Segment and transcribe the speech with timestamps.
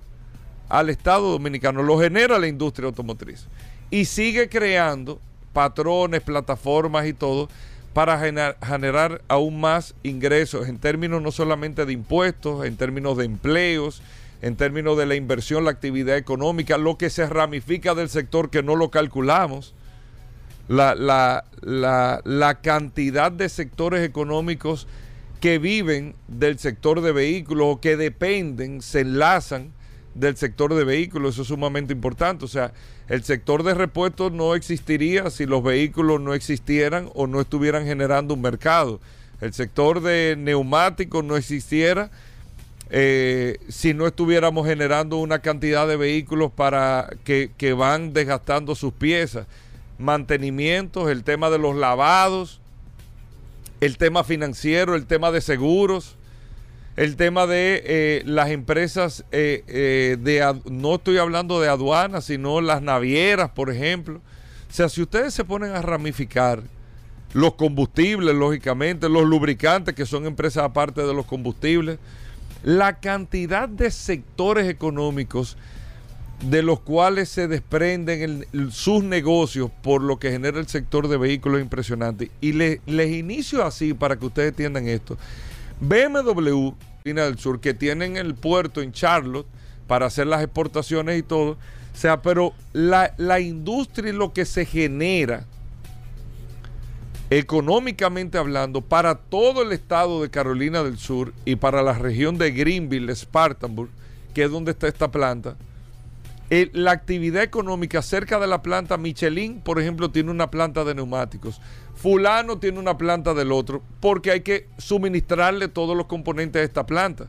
[0.68, 3.46] al Estado Dominicano, lo genera la industria automotriz
[3.90, 5.20] y sigue creando
[5.52, 7.48] patrones, plataformas y todo
[7.92, 14.00] para generar, aún más ingresos en términos no solamente de impuestos, en términos de empleos,
[14.40, 18.62] en términos de la inversión, la actividad económica, lo que se ramifica del sector que
[18.62, 19.74] no lo calculamos,
[20.68, 24.86] la, la, la, la cantidad de sectores económicos
[25.42, 29.72] que viven del sector de vehículos o que dependen, se enlazan
[30.14, 32.44] del sector de vehículos, eso es sumamente importante.
[32.44, 32.72] O sea,
[33.08, 38.34] el sector de repuestos no existiría si los vehículos no existieran o no estuvieran generando
[38.34, 39.00] un mercado.
[39.40, 42.12] El sector de neumáticos no existiera
[42.90, 48.92] eh, si no estuviéramos generando una cantidad de vehículos para que, que van desgastando sus
[48.92, 49.48] piezas.
[49.98, 52.61] Mantenimientos, el tema de los lavados,
[53.82, 56.14] el tema financiero, el tema de seguros,
[56.94, 62.60] el tema de eh, las empresas, eh, eh, de, no estoy hablando de aduanas, sino
[62.60, 64.20] las navieras, por ejemplo.
[64.70, 66.62] O sea, si ustedes se ponen a ramificar
[67.32, 71.98] los combustibles, lógicamente, los lubricantes, que son empresas aparte de los combustibles,
[72.62, 75.56] la cantidad de sectores económicos
[76.42, 81.60] de los cuales se desprenden sus negocios por lo que genera el sector de vehículos
[81.60, 82.30] impresionante.
[82.40, 85.16] Y les inicio así para que ustedes entiendan esto.
[85.80, 86.72] BMW,
[87.04, 89.46] del Sur, que tienen el puerto en Charlotte
[89.86, 91.52] para hacer las exportaciones y todo.
[91.52, 95.46] O sea, pero la, la industria y lo que se genera
[97.30, 102.50] económicamente hablando, para todo el estado de Carolina del Sur y para la región de
[102.50, 103.88] Greenville, Spartanburg,
[104.34, 105.56] que es donde está esta planta,
[106.72, 111.60] la actividad económica cerca de la planta Michelin, por ejemplo, tiene una planta de neumáticos.
[111.94, 116.84] Fulano tiene una planta del otro, porque hay que suministrarle todos los componentes de esta
[116.84, 117.28] planta.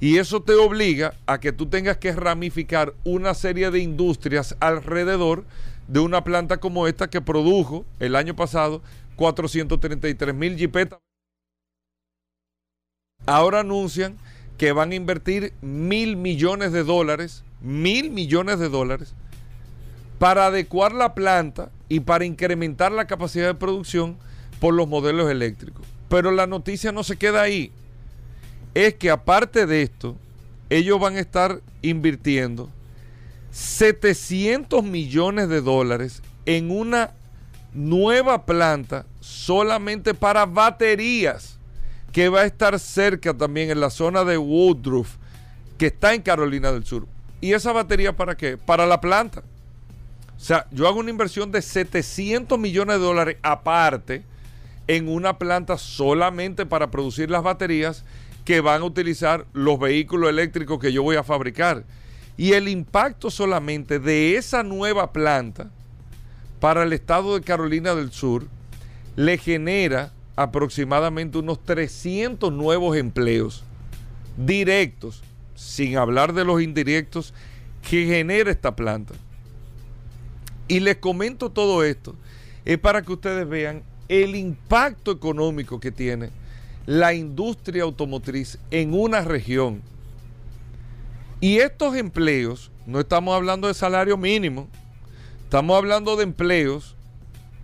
[0.00, 5.44] Y eso te obliga a que tú tengas que ramificar una serie de industrias alrededor
[5.86, 8.82] de una planta como esta que produjo el año pasado
[9.14, 10.98] 433 mil jipetas.
[13.26, 14.16] Ahora anuncian
[14.58, 19.14] que van a invertir mil millones de dólares, mil millones de dólares,
[20.18, 24.16] para adecuar la planta y para incrementar la capacidad de producción
[24.60, 25.84] por los modelos eléctricos.
[26.08, 27.72] Pero la noticia no se queda ahí.
[28.74, 30.16] Es que aparte de esto,
[30.70, 32.70] ellos van a estar invirtiendo
[33.50, 37.12] 700 millones de dólares en una
[37.72, 41.58] nueva planta solamente para baterías
[42.12, 45.16] que va a estar cerca también en la zona de Woodruff,
[45.76, 47.06] que está en Carolina del Sur.
[47.40, 48.56] ¿Y esa batería para qué?
[48.56, 49.42] Para la planta.
[50.36, 54.22] O sea, yo hago una inversión de 700 millones de dólares aparte
[54.86, 58.04] en una planta solamente para producir las baterías
[58.44, 61.84] que van a utilizar los vehículos eléctricos que yo voy a fabricar.
[62.36, 65.70] Y el impacto solamente de esa nueva planta
[66.60, 68.46] para el estado de Carolina del Sur
[69.16, 73.64] le genera aproximadamente unos 300 nuevos empleos
[74.36, 75.22] directos,
[75.56, 77.34] sin hablar de los indirectos
[77.88, 79.14] que genera esta planta.
[80.68, 82.14] Y les comento todo esto,
[82.64, 86.30] es para que ustedes vean el impacto económico que tiene
[86.86, 89.82] la industria automotriz en una región.
[91.40, 94.68] Y estos empleos, no estamos hablando de salario mínimo,
[95.46, 96.96] Estamos hablando de empleos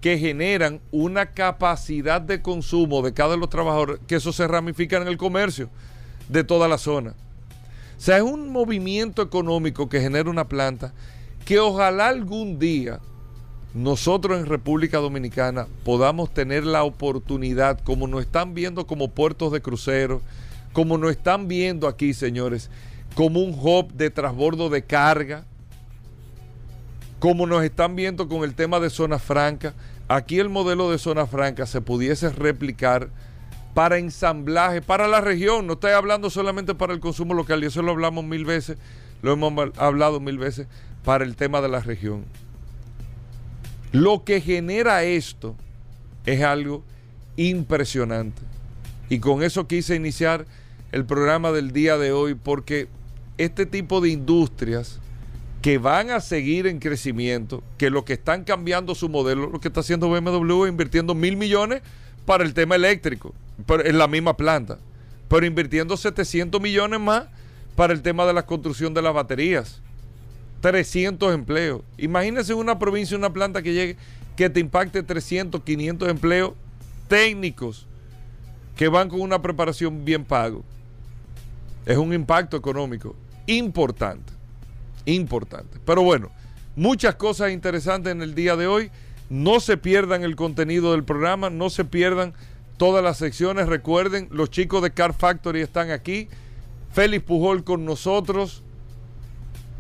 [0.01, 4.99] que generan una capacidad de consumo de cada de los trabajadores, que eso se ramifica
[4.99, 5.69] en el comercio
[6.29, 7.15] de toda la zona.
[8.03, 10.93] O sea, es un movimiento económico que genera una planta
[11.45, 12.99] que ojalá algún día
[13.75, 19.63] nosotros en República Dominicana podamos tener la oportunidad, como nos están viendo como puertos de
[19.63, 20.21] crucero,
[20.73, 22.71] como nos están viendo aquí, señores,
[23.15, 25.45] como un hub de transbordo de carga,
[27.21, 29.75] como nos están viendo con el tema de zona franca,
[30.09, 33.11] aquí el modelo de zona franca se pudiese replicar
[33.75, 37.83] para ensamblaje, para la región, no estoy hablando solamente para el consumo local, y eso
[37.83, 38.79] lo hablamos mil veces,
[39.23, 40.67] lo hemos hablado mil veces,
[41.05, 42.25] para el tema de la región.
[43.93, 45.57] Lo que genera esto
[46.25, 46.83] es algo
[47.37, 48.43] impresionante.
[49.09, 50.47] Y con eso quise iniciar
[50.93, 52.89] el programa del día de hoy, porque
[53.39, 54.99] este tipo de industrias
[55.63, 59.69] que van a seguir en crecimiento, que lo que están cambiando su modelo, lo que
[59.69, 61.83] está haciendo BMW, invirtiendo mil millones
[62.25, 63.35] para el tema eléctrico,
[63.69, 64.79] en la misma planta,
[65.29, 67.25] pero invirtiendo 700 millones más
[67.77, 69.81] para el tema de la construcción de las baterías.
[70.61, 71.83] 300 empleos.
[71.99, 73.97] Imagínense una provincia, una planta que llegue,
[74.37, 76.53] que te impacte 300, 500 empleos
[77.09, 77.87] técnicos
[78.77, 80.63] que van con una preparación bien pago.
[81.85, 83.17] Es un impacto económico
[83.47, 84.33] importante
[85.07, 85.79] importante.
[85.85, 86.31] Pero bueno,
[86.77, 88.91] muchas cosas interesantes en el día de hoy.
[89.33, 92.35] No se pierdan el contenido del programa, no se pierdan
[92.77, 93.67] todas las secciones.
[93.67, 96.29] Recuerden, los chicos de Car Factory están aquí.
[96.93, 98.63] Félix Pujol con nosotros.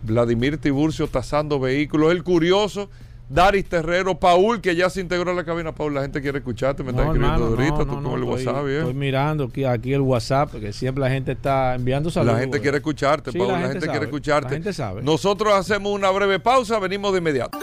[0.05, 2.13] Vladimir Tiburcio tasando vehículos.
[2.13, 2.89] El curioso
[3.29, 5.75] Daris Terrero, Paul, que ya se integró a la cabina.
[5.75, 9.45] Paul, la gente quiere escucharte, me está escribiendo ahorita, tú con el WhatsApp, Estoy mirando
[9.45, 12.37] aquí, aquí, el WhatsApp, porque siempre la gente está enviando saludos.
[12.37, 14.49] La gente quiere escucharte, Paul, la, gente, quiere escucharte.
[14.49, 15.03] La gente sabe.
[15.03, 17.59] Nosotros hacemos una breve pausa, venimos de inmediato.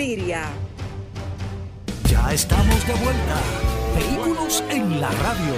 [0.00, 0.44] Miria.
[2.08, 3.42] Ya estamos de vuelta.
[3.96, 5.54] Vehículos en la radio.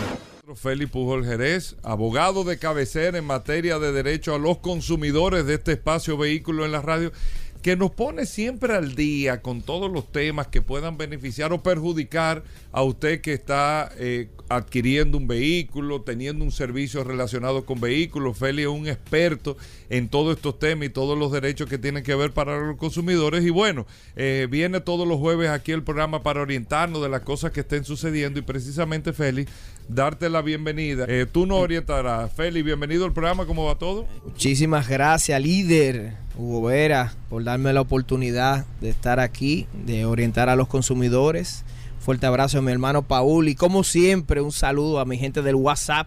[0.55, 5.73] Félix Pujol Jerez, abogado de cabecera en materia de derecho a los consumidores de este
[5.73, 7.13] espacio vehículo en la radio
[7.63, 12.43] que nos pone siempre al día con todos los temas que puedan beneficiar o perjudicar
[12.73, 18.39] a usted que está eh, adquiriendo un vehículo, teniendo un servicio relacionado con vehículos.
[18.39, 19.57] Feli es un experto
[19.91, 23.45] en todos estos temas y todos los derechos que tienen que ver para los consumidores.
[23.45, 23.87] Y bueno,
[24.17, 27.85] eh, viene todos los jueves aquí el programa para orientarnos de las cosas que estén
[27.85, 29.47] sucediendo y precisamente Feli,
[29.95, 31.05] darte la bienvenida.
[31.09, 32.33] Eh, tú nos orientarás.
[32.33, 34.07] Feli, bienvenido al programa, ¿cómo va todo?
[34.25, 40.57] Muchísimas gracias, líder Hugo Vera, por darme la oportunidad de estar aquí, de orientar a
[40.57, 41.65] los consumidores.
[41.99, 45.57] Fuerte abrazo a mi hermano Paul y como siempre un saludo a mi gente del
[45.57, 46.07] WhatsApp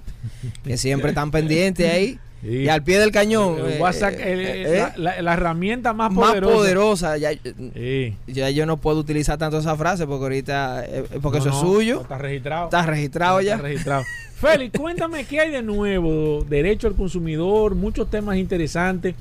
[0.64, 2.20] que siempre están pendientes ahí.
[2.44, 3.58] Y al pie del cañón.
[3.60, 6.54] El eh, WhatsApp, eh, el- eh, la, la- la herramienta más más poderosa.
[6.56, 7.18] poderosa.
[7.18, 7.30] Ya,
[7.74, 8.16] Sí.
[8.28, 11.56] ya yo no puedo utilizar tanto esa frase porque ahorita, eh, porque No, eso no,
[11.56, 12.02] es suyo.
[12.02, 12.66] Está registrado.
[12.66, 13.52] Está registrado ya.
[13.56, 14.04] Está registrado.
[14.36, 16.46] Félix, cuéntame qué hay de nuevo.
[16.50, 19.16] Derecho al consumidor, muchos temas interesantes.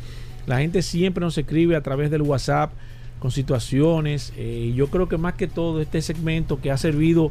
[0.46, 2.72] La gente siempre nos escribe a través del WhatsApp
[3.20, 4.32] con situaciones.
[4.36, 7.30] eh, yo creo que más que todo este segmento que ha servido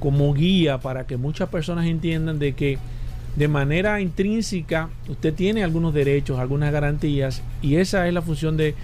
[0.00, 2.78] como guía para que muchas personas entiendan de que
[3.38, 8.74] de manera intrínseca usted tiene algunos derechos, algunas garantías y esa es la función de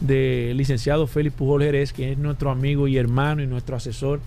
[0.00, 4.20] del licenciado Félix Pujol Jerez, que es nuestro amigo y hermano y nuestro asesor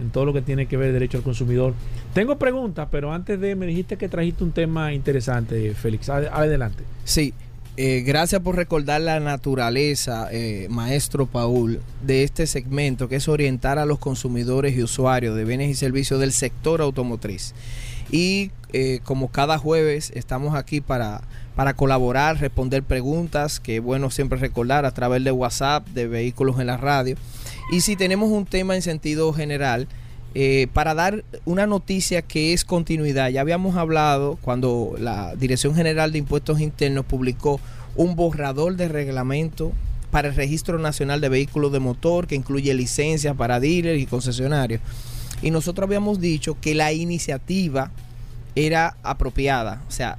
[0.00, 1.72] en todo lo que tiene que ver derecho al consumidor.
[2.12, 6.08] Tengo preguntas, pero antes de me dijiste que trajiste un tema interesante, Félix.
[6.10, 6.84] Ad- Adelante.
[7.04, 7.32] Sí,
[7.76, 13.78] eh, gracias por recordar la naturaleza, eh, maestro Paul, de este segmento que es orientar
[13.78, 17.54] a los consumidores y usuarios de bienes y servicios del sector automotriz.
[18.10, 21.22] Y eh, como cada jueves estamos aquí para,
[21.56, 26.60] para colaborar, responder preguntas, que es bueno siempre recordar a través de WhatsApp, de vehículos
[26.60, 27.16] en la radio.
[27.70, 29.88] Y si tenemos un tema en sentido general,
[30.36, 33.28] eh, para dar una noticia que es continuidad.
[33.28, 37.60] Ya habíamos hablado cuando la Dirección General de Impuestos Internos publicó
[37.94, 39.70] un borrador de reglamento
[40.10, 44.80] para el Registro Nacional de Vehículos de Motor que incluye licencias para dealers y concesionarios.
[45.44, 47.90] Y nosotros habíamos dicho que la iniciativa
[48.54, 49.82] era apropiada.
[49.86, 50.16] O sea,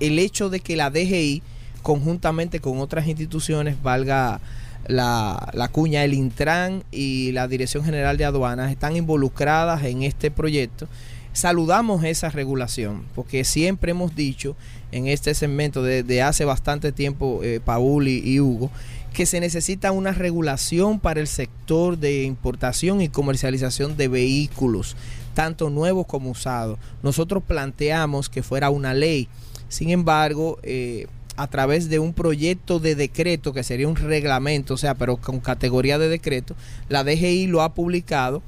[0.00, 1.40] el hecho de que la DGI,
[1.82, 4.40] conjuntamente con otras instituciones, valga
[4.88, 10.32] la, la cuña, el Intran y la Dirección General de Aduanas están involucradas en este
[10.32, 10.88] proyecto.
[11.32, 14.56] Saludamos esa regulación, porque siempre hemos dicho
[14.90, 18.72] en este segmento desde hace bastante tiempo, eh, Paul y Hugo,
[19.16, 24.94] que se necesita una regulación para el sector de importación y comercialización de vehículos,
[25.32, 26.78] tanto nuevos como usados.
[27.02, 29.28] Nosotros planteamos que fuera una ley.
[29.70, 34.76] Sin embargo, eh, a través de un proyecto de decreto que sería un reglamento, o
[34.76, 36.54] sea, pero con categoría de decreto,
[36.90, 38.42] la DGI lo ha publicado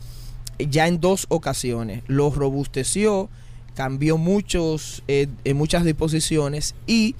[0.59, 2.03] ya en dos ocasiones.
[2.09, 3.31] Lo robusteció,
[3.75, 7.15] cambió muchos, eh, en muchas disposiciones y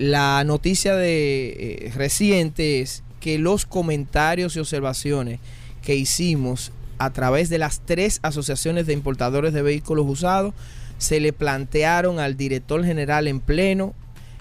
[0.00, 5.40] la noticia de eh, reciente es que los comentarios y observaciones
[5.82, 10.54] que hicimos a través de las tres asociaciones de importadores de vehículos usados
[10.96, 13.92] se le plantearon al director general en pleno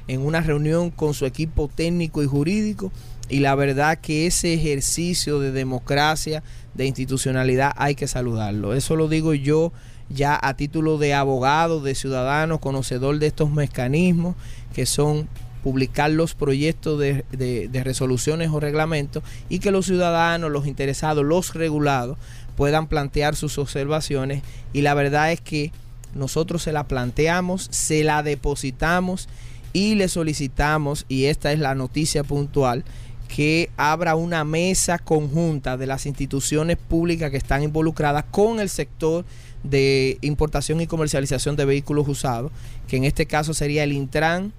[0.08, 2.90] en una reunión con su equipo técnico y jurídico
[3.28, 6.42] y la verdad que ese ejercicio de democracia,
[6.74, 8.76] de institucionalidad hay que saludarlo.
[8.76, 9.74] Eso lo digo yo
[10.08, 14.38] ya a título de abogado, de ciudadano, conocedor de estos mecanismos
[14.74, 15.28] que son
[15.64, 21.54] publicar los proyectos de, de, resoluciones o reglamentos y que los ciudadanos, los interesados, los
[21.54, 22.18] regulados
[22.56, 24.44] puedan plantear sus observaciones.
[24.74, 25.72] Y la verdad es que
[26.16, 29.28] nosotros se la planteamos, se la depositamos
[29.74, 32.84] y le solicitamos, y esta es la noticia puntual,
[33.28, 39.24] que abra una mesa conjunta de las instituciones públicas que están involucradas con el sector
[39.64, 42.52] de importación y comercialización de vehículos usados,
[42.88, 44.52] que en este caso sería el Intran,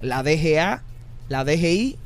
[0.00, 0.82] la DGA,
[1.28, 1.96] la DGI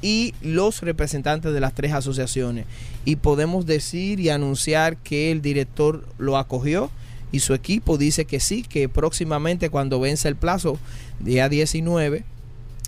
[0.00, 2.66] y los representantes de las tres asociaciones.
[3.04, 6.90] Y podemos decir y anunciar que el director lo acogió
[7.32, 10.78] y su equipo dice que sí, que próximamente cuando vence el plazo,
[11.20, 12.24] día 19,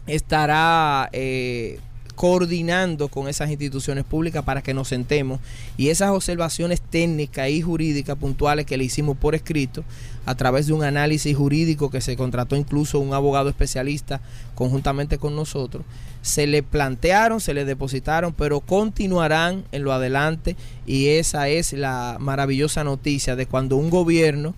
[0.07, 1.79] estará eh,
[2.21, 5.41] coordinando con esas instituciones públicas para que nos sentemos.
[5.79, 9.85] Y esas observaciones técnicas y jurídicas puntuales que le hicimos por escrito
[10.27, 14.21] a través de un análisis jurídico que se contrató incluso un abogado especialista
[14.55, 15.87] conjuntamente con nosotros,
[16.21, 20.57] se le plantearon, se le depositaron, pero continuarán en lo adelante.
[20.87, 24.55] Y esa es la maravillosa noticia de cuando un gobierno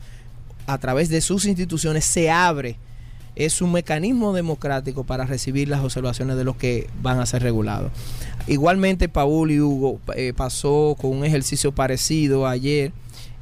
[0.66, 2.76] a través de sus instituciones se abre
[3.34, 7.90] es un mecanismo democrático para recibir las observaciones de los que van a ser regulados.
[8.46, 12.92] Igualmente, Paul y Hugo eh, pasó con un ejercicio parecido ayer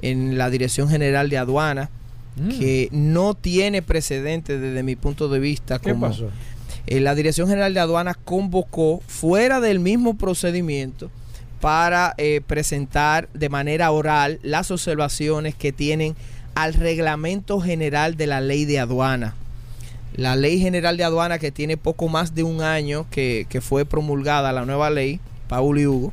[0.03, 1.91] en la Dirección General de Aduana,
[2.37, 2.59] mm.
[2.59, 5.79] que no tiene precedente desde mi punto de vista.
[5.79, 6.31] ¿Qué como, pasó?
[6.87, 11.11] Eh, la Dirección General de Aduana convocó fuera del mismo procedimiento
[11.61, 16.15] para eh, presentar de manera oral las observaciones que tienen
[16.55, 19.35] al reglamento general de la ley de aduana
[20.21, 23.87] la ley general de aduana que tiene poco más de un año que, que fue
[23.87, 26.13] promulgada la nueva ley, Paul y Hugo,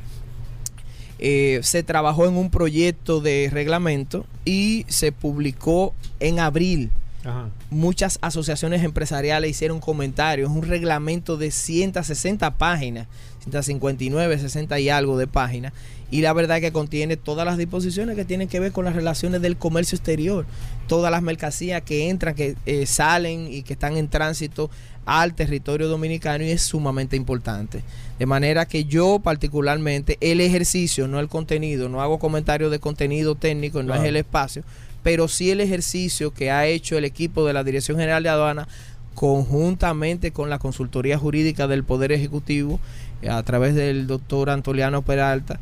[1.18, 6.90] eh, se trabajó en un proyecto de reglamento y se publicó en abril.
[7.24, 7.50] Ajá.
[7.68, 13.08] muchas asociaciones empresariales hicieron comentarios, un reglamento de 160 páginas,
[13.40, 15.72] 159, 60 y algo de páginas,
[16.10, 19.42] y la verdad que contiene todas las disposiciones que tienen que ver con las relaciones
[19.42, 20.46] del comercio exterior,
[20.86, 24.70] todas las mercancías que entran, que eh, salen y que están en tránsito
[25.04, 27.82] al territorio dominicano y es sumamente importante.
[28.18, 33.34] De manera que yo particularmente el ejercicio, no el contenido, no hago comentarios de contenido
[33.34, 34.02] técnico, no Claro.
[34.02, 34.64] es el espacio,
[35.02, 38.68] pero sí el ejercicio que ha hecho el equipo de la Dirección General de Aduana
[39.14, 42.78] conjuntamente con la consultoría jurídica del Poder Ejecutivo
[43.22, 45.58] eh, a través del doctor Antoliano Peralta.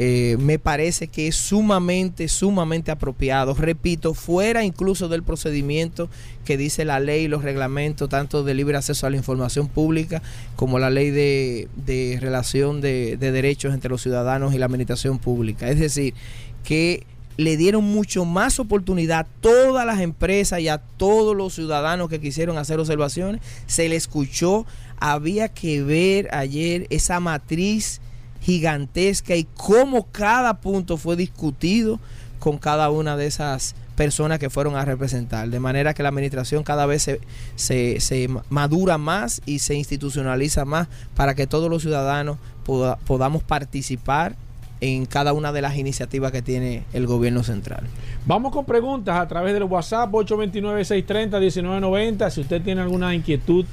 [0.00, 3.52] Eh, me parece que es sumamente, sumamente apropiado.
[3.54, 6.08] Repito, fuera incluso del procedimiento
[6.44, 10.22] que dice la ley y los reglamentos, tanto de libre acceso a la información pública
[10.54, 15.18] como la ley de, de relación de, de derechos entre los ciudadanos y la administración
[15.18, 15.68] pública.
[15.68, 16.14] Es decir,
[16.62, 17.04] que
[17.36, 22.20] le dieron mucho más oportunidad a todas las empresas y a todos los ciudadanos que
[22.20, 23.40] quisieron hacer observaciones.
[23.66, 24.64] Se le escuchó,
[25.00, 28.00] había que ver ayer esa matriz
[28.42, 31.98] gigantesca y cómo cada punto fue discutido
[32.38, 35.48] con cada una de esas personas que fueron a representar.
[35.48, 37.20] De manera que la administración cada vez se,
[37.56, 43.42] se, se madura más y se institucionaliza más para que todos los ciudadanos poda- podamos
[43.42, 44.36] participar
[44.80, 47.82] en cada una de las iniciativas que tiene el gobierno central.
[48.24, 52.30] Vamos con preguntas a través del WhatsApp 829-630-1990.
[52.30, 53.64] Si usted tiene alguna inquietud,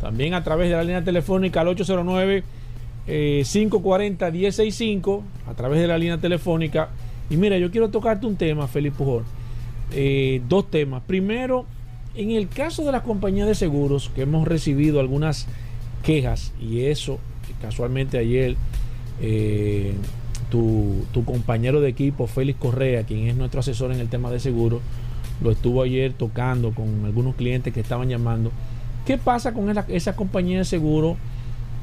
[0.00, 1.68] también a través de la línea telefónica al
[3.06, 6.88] 809-540-1065, a través de la línea telefónica.
[7.30, 9.24] Y mira, yo quiero tocarte un tema, Felipe Pujol.
[9.92, 11.02] Eh, dos temas.
[11.06, 11.64] Primero,
[12.14, 15.46] en el caso de las compañías de seguros, que hemos recibido algunas
[16.02, 17.18] quejas, y eso,
[17.60, 18.56] casualmente ayer,
[19.20, 19.94] eh,
[20.50, 24.40] tu, tu compañero de equipo, Félix Correa, quien es nuestro asesor en el tema de
[24.40, 24.80] seguros,
[25.42, 28.52] lo estuvo ayer tocando con algunos clientes que estaban llamando.
[29.04, 31.16] ¿Qué pasa con esa, esa compañía de seguro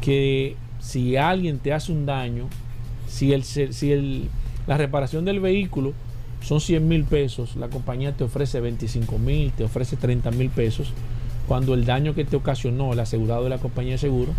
[0.02, 2.50] que si alguien te hace un daño,
[3.08, 4.30] si, el, si el,
[4.68, 5.94] la reparación del vehículo
[6.42, 10.92] son 100 mil pesos, la compañía te ofrece 25 mil, te ofrece 30 mil pesos,
[11.48, 14.34] cuando el daño que te ocasionó el asegurado de la compañía de seguro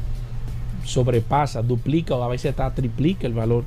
[0.85, 3.65] sobrepasa, duplica o a veces hasta triplica el valor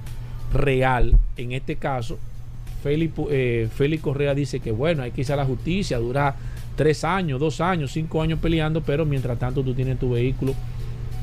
[0.53, 1.17] real.
[1.36, 2.19] En este caso,
[2.84, 6.36] Félix, eh, Félix Correa dice que bueno, hay que irse a la justicia, dura
[6.75, 10.53] tres años, dos años, cinco años peleando, pero mientras tanto tú tienes tu vehículo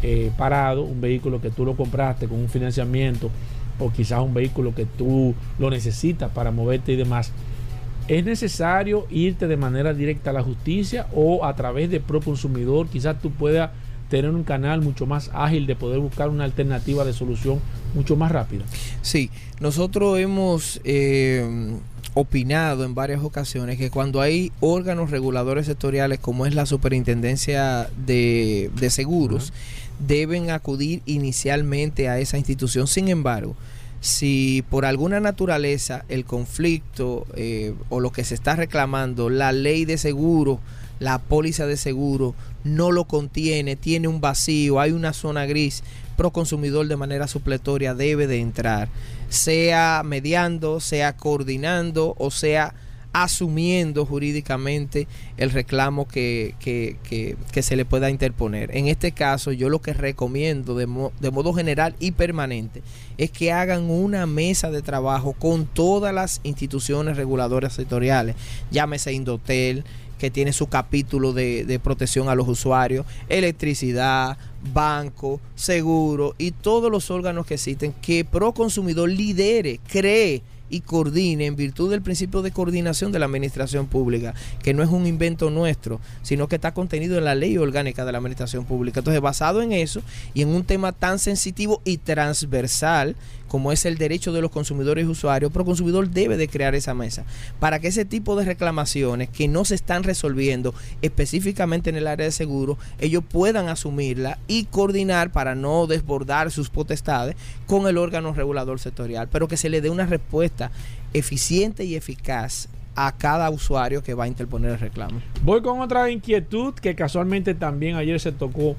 [0.07, 3.31] eh, parado, un vehículo que tú lo compraste con un financiamiento
[3.79, 7.33] o quizás un vehículo que tú lo necesitas para moverte y demás.
[8.07, 12.89] ¿Es necesario irte de manera directa a la justicia o a través de Proconsumidor?
[12.89, 13.71] Quizás tú puedas
[14.11, 17.61] tener un canal mucho más ágil de poder buscar una alternativa de solución
[17.95, 18.65] mucho más rápida.
[19.01, 21.79] Sí, nosotros hemos eh,
[22.13, 28.71] opinado en varias ocasiones que cuando hay órganos reguladores sectoriales como es la Superintendencia de,
[28.77, 29.55] de Seguros,
[29.99, 32.87] deben acudir inicialmente a esa institución.
[32.87, 33.57] Sin embargo,
[34.01, 39.85] si por alguna naturaleza el conflicto eh, o lo que se está reclamando, la ley
[39.85, 40.61] de seguro,
[40.99, 45.83] la póliza de seguro, no lo contiene, tiene un vacío, hay una zona gris,
[46.17, 48.89] Proconsumidor de manera supletoria debe de entrar,
[49.29, 52.73] sea mediando, sea coordinando o sea
[53.15, 58.77] asumiendo jurídicamente el reclamo que, que, que, que, se le pueda interponer.
[58.77, 62.83] En este caso, yo lo que recomiendo de, mo de modo general y permanente
[63.17, 68.35] es que hagan una mesa de trabajo con todas las instituciones reguladoras sectoriales,
[68.73, 69.85] llámese Indotel,
[70.19, 74.39] que tiene su capítulo de, de, protección a los usuarios, electricidad,
[74.73, 81.57] banco, seguro y todos los órganos que existen, que Proconsumidor lidere, cree y coordine en
[81.57, 86.01] virtud del principio de coordinación de la administración pública, que no es un invento nuestro,
[86.23, 89.01] sino que está contenido en la ley orgánica de la administración pública.
[89.01, 93.17] Entonces, basado en eso y en un tema tan sensitivo y transversal
[93.49, 97.25] como es el derecho de los consumidores y usuarios, Proconsumidor debe de crear esa mesa
[97.61, 102.27] para que ese tipo de reclamaciones que no se están resolviendo específicamente en el área
[102.27, 108.33] de seguro, ellos puedan asumirla y coordinar para no desbordar sus potestades con el órgano
[108.33, 110.71] regulador sectorial, pero que se le dé una respuesta
[111.13, 115.21] eficiente y eficaz a cada usuario que va a interponer el reclamo.
[115.43, 118.77] Voy con otra inquietud que casualmente también ayer se tocó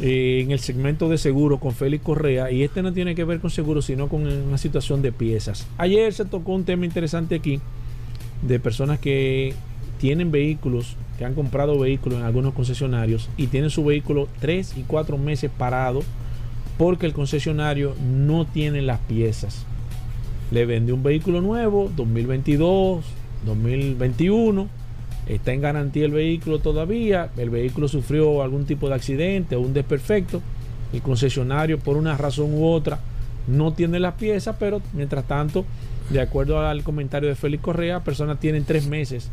[0.00, 3.38] eh, en el segmento de seguro con Félix Correa y este no tiene que ver
[3.40, 5.66] con seguro sino con una situación de piezas.
[5.78, 7.60] Ayer se tocó un tema interesante aquí
[8.42, 9.54] de personas que
[9.98, 14.82] tienen vehículos, que han comprado vehículos en algunos concesionarios y tienen su vehículo tres y
[14.82, 16.02] cuatro meses parado
[16.76, 19.64] porque el concesionario no tiene las piezas.
[20.50, 23.04] Le vende un vehículo nuevo, 2022,
[23.46, 24.68] 2021,
[25.26, 29.74] está en garantía el vehículo todavía, el vehículo sufrió algún tipo de accidente o un
[29.74, 30.42] desperfecto,
[30.92, 33.00] el concesionario por una razón u otra
[33.46, 35.64] no tiene las piezas, pero mientras tanto,
[36.10, 39.30] de acuerdo al comentario de Félix Correa, personas tienen tres meses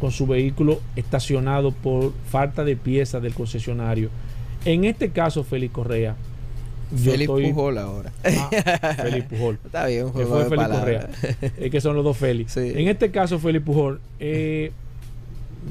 [0.00, 4.10] con su vehículo estacionado por falta de piezas del concesionario.
[4.64, 6.16] En este caso, Félix Correa,
[6.92, 8.12] yo Félix Pujol ahora.
[8.24, 9.58] Ah, Félix Pujol.
[9.64, 11.08] Está bien, un que fue Félix Correa.
[11.58, 12.56] Es que son los dos Félix.
[12.56, 14.72] En este caso, Félix Pujol, eh,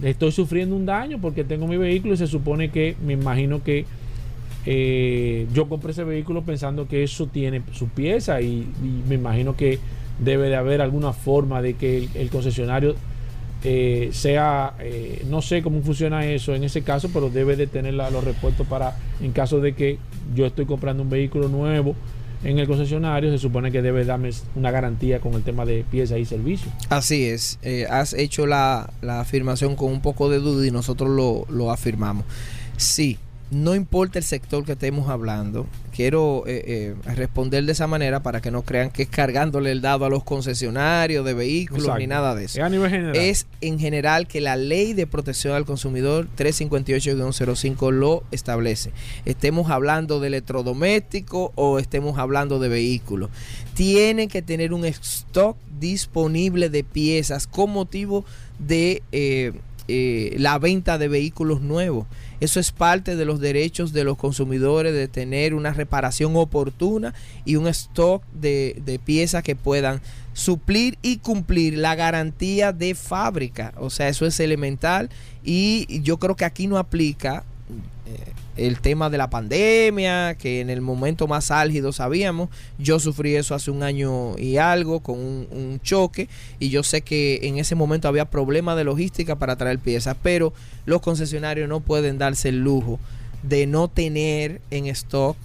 [0.03, 3.85] estoy sufriendo un daño porque tengo mi vehículo y se supone que, me imagino que
[4.65, 8.67] eh, yo compré ese vehículo pensando que eso tiene su pieza y,
[9.07, 9.79] me imagino que
[10.19, 12.95] debe de haber alguna forma de que el, concesionario
[13.63, 17.93] eh, sea, eh, no sé cómo funciona eso en ese caso, pero debe de tener
[17.93, 19.97] los repuestos para, en caso de que
[20.35, 21.95] yo estoy comprando un vehículo nuevo
[22.43, 26.19] en el concesionario, se supone que debe darme una garantía con el tema de piezas
[26.19, 26.73] y servicios.
[26.89, 31.71] Así es, has hecho la, afirmación con un poco de duda y nosotros lo, lo
[31.71, 32.25] afirmamos.
[32.77, 33.17] Sí,
[33.51, 38.41] no importa el sector que estemos hablando, quiero eh, eh, responder de esa manera para
[38.41, 42.35] que no crean que es cargándole el dado a los concesionarios de vehículos ni nada
[42.35, 42.59] de eso.
[42.59, 43.15] Es a nivel general.
[43.15, 48.91] Es en general que la ley de protección al consumidor 358-05 lo establece.
[49.23, 53.29] Estemos hablando de electrodoméstico o estemos hablando de vehículos.
[53.73, 58.25] Tienen que tener un stock disponible de piezas con motivo
[58.59, 59.53] de eh,
[59.87, 62.07] la venta de vehículos nuevos.
[62.39, 67.13] Eso es parte de los derechos de los consumidores de tener una reparación oportuna
[67.45, 70.01] y un stock de, piezas que puedan
[70.33, 73.73] suplir y cumplir la garantía de fábrica.
[73.77, 75.09] O sea, eso es elemental
[75.43, 77.43] y yo creo que aquí no aplica
[78.05, 83.35] eh, el tema de la pandemia, que en el momento más álgido sabíamos, yo sufrí
[83.35, 87.75] eso hace un año y algo con un, choque y yo sé que en ese
[87.75, 90.53] momento había problemas de logística para traer piezas, pero
[90.85, 92.99] los concesionarios no pueden darse el lujo
[93.43, 95.37] de no tener en stock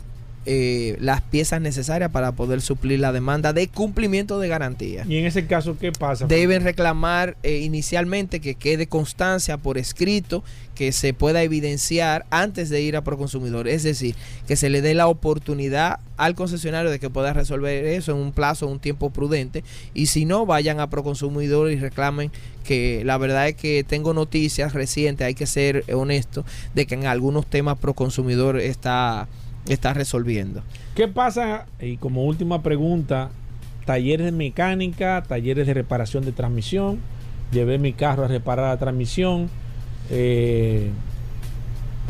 [0.46, 5.05] eh, las piezas necesarias para poder suplir la demanda de cumplimiento de garantía.
[5.07, 6.26] ¿Y en ese caso qué pasa?
[6.26, 10.42] Deben reclamar eh, inicialmente que quede constancia por escrito
[10.74, 13.68] que se pueda evidenciar antes de ir a Proconsumidor.
[13.68, 14.14] Es decir,
[14.48, 18.33] que se le dé la oportunidad al concesionario de que pueda resolver eso en un
[18.33, 19.62] plazo, un tiempo prudente.
[19.92, 22.33] Y si no, vayan a Proconsumidor y reclamen
[22.64, 27.05] que la verdad es que tengo noticias recientes, hay que ser honesto, de que en
[27.05, 29.29] algunos temas Proconsumidor está
[29.74, 30.62] está resolviendo.
[30.94, 31.66] ¿Qué pasa?
[31.80, 33.30] Y como última pregunta,
[33.85, 36.98] talleres de mecánica, talleres de reparación de transmisión.
[37.52, 39.48] Llevé mi carro a reparar la transmisión.
[40.11, 40.90] Eh,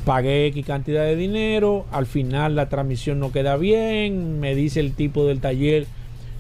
[0.05, 1.87] pagué X cantidad de dinero.
[1.93, 4.41] Al final la transmisión no queda bien.
[4.41, 5.87] Me dice el tipo del taller.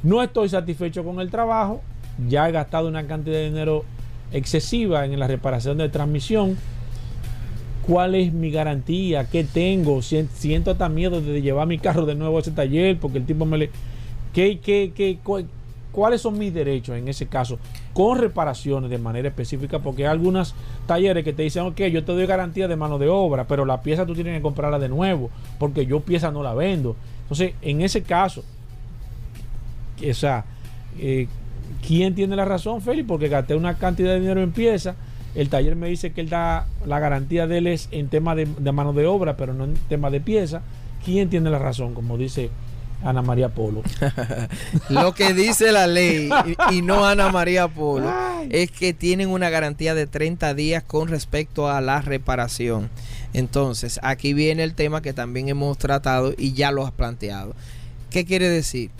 [0.02, 1.82] No estoy satisfecho con el trabajo.
[2.28, 3.84] Ya he gastado una cantidad de dinero
[4.32, 6.56] excesiva en la reparación de transmisión
[7.86, 12.38] cuál es mi garantía, qué tengo, siento hasta miedo de llevar mi carro de nuevo
[12.38, 13.70] a ese taller porque el tipo me le...
[14.32, 15.18] ¿Qué, qué, qué,
[15.92, 17.58] ¿Cuáles son mis derechos en ese caso?
[17.92, 20.54] Con reparaciones de manera específica, porque hay algunos
[20.86, 23.82] talleres que te dicen, ok, yo te doy garantía de mano de obra, pero la
[23.82, 26.94] pieza tú tienes que comprarla de nuevo, porque yo pieza no la vendo.
[27.22, 28.44] Entonces, en ese caso,
[30.00, 30.44] o
[30.98, 31.26] eh,
[31.86, 33.08] ¿quién tiene la razón, Félix?
[33.08, 34.94] Porque gasté una cantidad de dinero en pieza
[35.34, 38.46] el taller me dice que él da la garantía de él es en tema de,
[38.72, 40.62] mano de obra, pero no en tema de pieza.
[41.04, 41.94] ¿Quién tiene la razón?
[41.94, 42.50] Como dice
[43.02, 43.82] Ana María Polo.
[44.88, 46.28] Lo que dice la ley
[46.72, 48.12] y, no Ana María Polo
[48.50, 52.90] es que tienen una garantía de 30 días con respecto a la reparación.
[53.32, 57.54] Entonces, aquí viene el tema que también hemos tratado y ya lo has planteado.
[58.10, 58.90] ¿Qué quiere decir?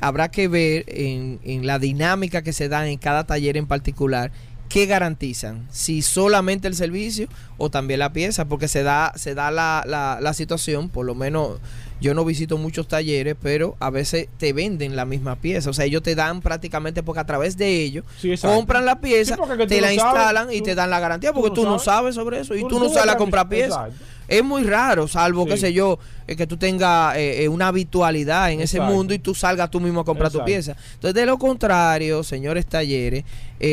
[0.00, 4.30] Habrá que ver en, en la dinámica que se da en cada taller en particular
[4.72, 5.68] ¿qué garantizan?
[5.70, 10.32] Si solamente el servicio o también la pieza, porque se da, se da la, la,
[10.32, 11.58] situación, por lo menos
[12.00, 15.68] yo no visito muchos talleres, pero a veces te venden la misma pieza.
[15.68, 18.06] O sea, ellos te dan prácticamente porque a través de ellos
[18.40, 19.36] compran la pieza,
[19.68, 22.66] te la instalan y te dan la garantía porque tú, no sabes sobre eso y
[22.66, 23.90] tú, no sabes a comprar pieza.
[24.26, 28.60] Es muy raro, salvo, qué sé yo, que tú tengas eh, eh, una habitualidad en
[28.60, 30.76] ese mundo y tú salgas tú mismo a comprar tu pieza.
[30.94, 33.24] Entonces, de lo contrario, señores talleres,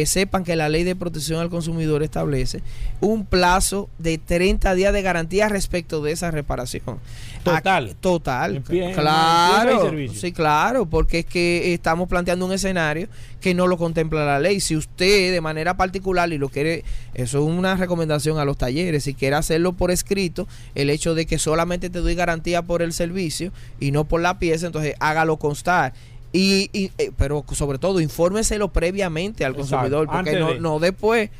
[0.06, 2.62] sepan que la ley de protección al consumidor establece
[3.02, 7.00] un plazo de 30 días de garantía respecto de esa reparación.
[7.44, 7.96] Total.
[8.00, 8.62] total.
[8.94, 9.92] claro.
[10.14, 13.08] sí, claro, porque es que estamos planteando un escenario
[13.40, 14.60] que no lo contempla la ley.
[14.60, 16.84] Si usted de manera particular y lo quiere,
[17.14, 21.26] eso es una recomendación a los talleres, si quiere hacerlo por escrito, el hecho de
[21.26, 25.38] que solamente te doy garantía por el servicio y no por la pieza, entonces hágalo
[25.38, 25.94] constar.
[26.32, 31.32] Y, eh, pero sobre todo infórmeselo previamente al consumidor porque no, no después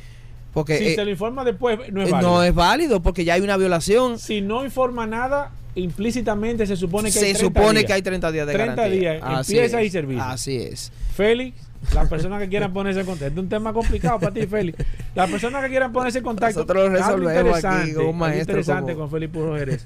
[0.52, 2.30] Porque si eh, se le informa después, no es eh, válido.
[2.30, 4.18] no es válido porque ya hay una violación.
[4.18, 7.84] Si no informa nada, implícitamente se supone que hay Se 30 supone días.
[7.86, 9.00] que hay 30 días de 30 garantía.
[9.12, 9.86] días, Así empieza es.
[9.86, 10.24] y servicio.
[10.24, 10.92] Así es.
[11.14, 11.56] Félix,
[11.94, 13.32] las personas que quieran ponerse en contacto.
[13.34, 14.78] Es un tema complicado para ti, Félix.
[15.14, 16.60] Las personas que quieran ponerse en contacto.
[16.60, 19.84] Nosotros lo resolvemos interesante, aquí con un maestro interesante como- con Félix Puro Jerez.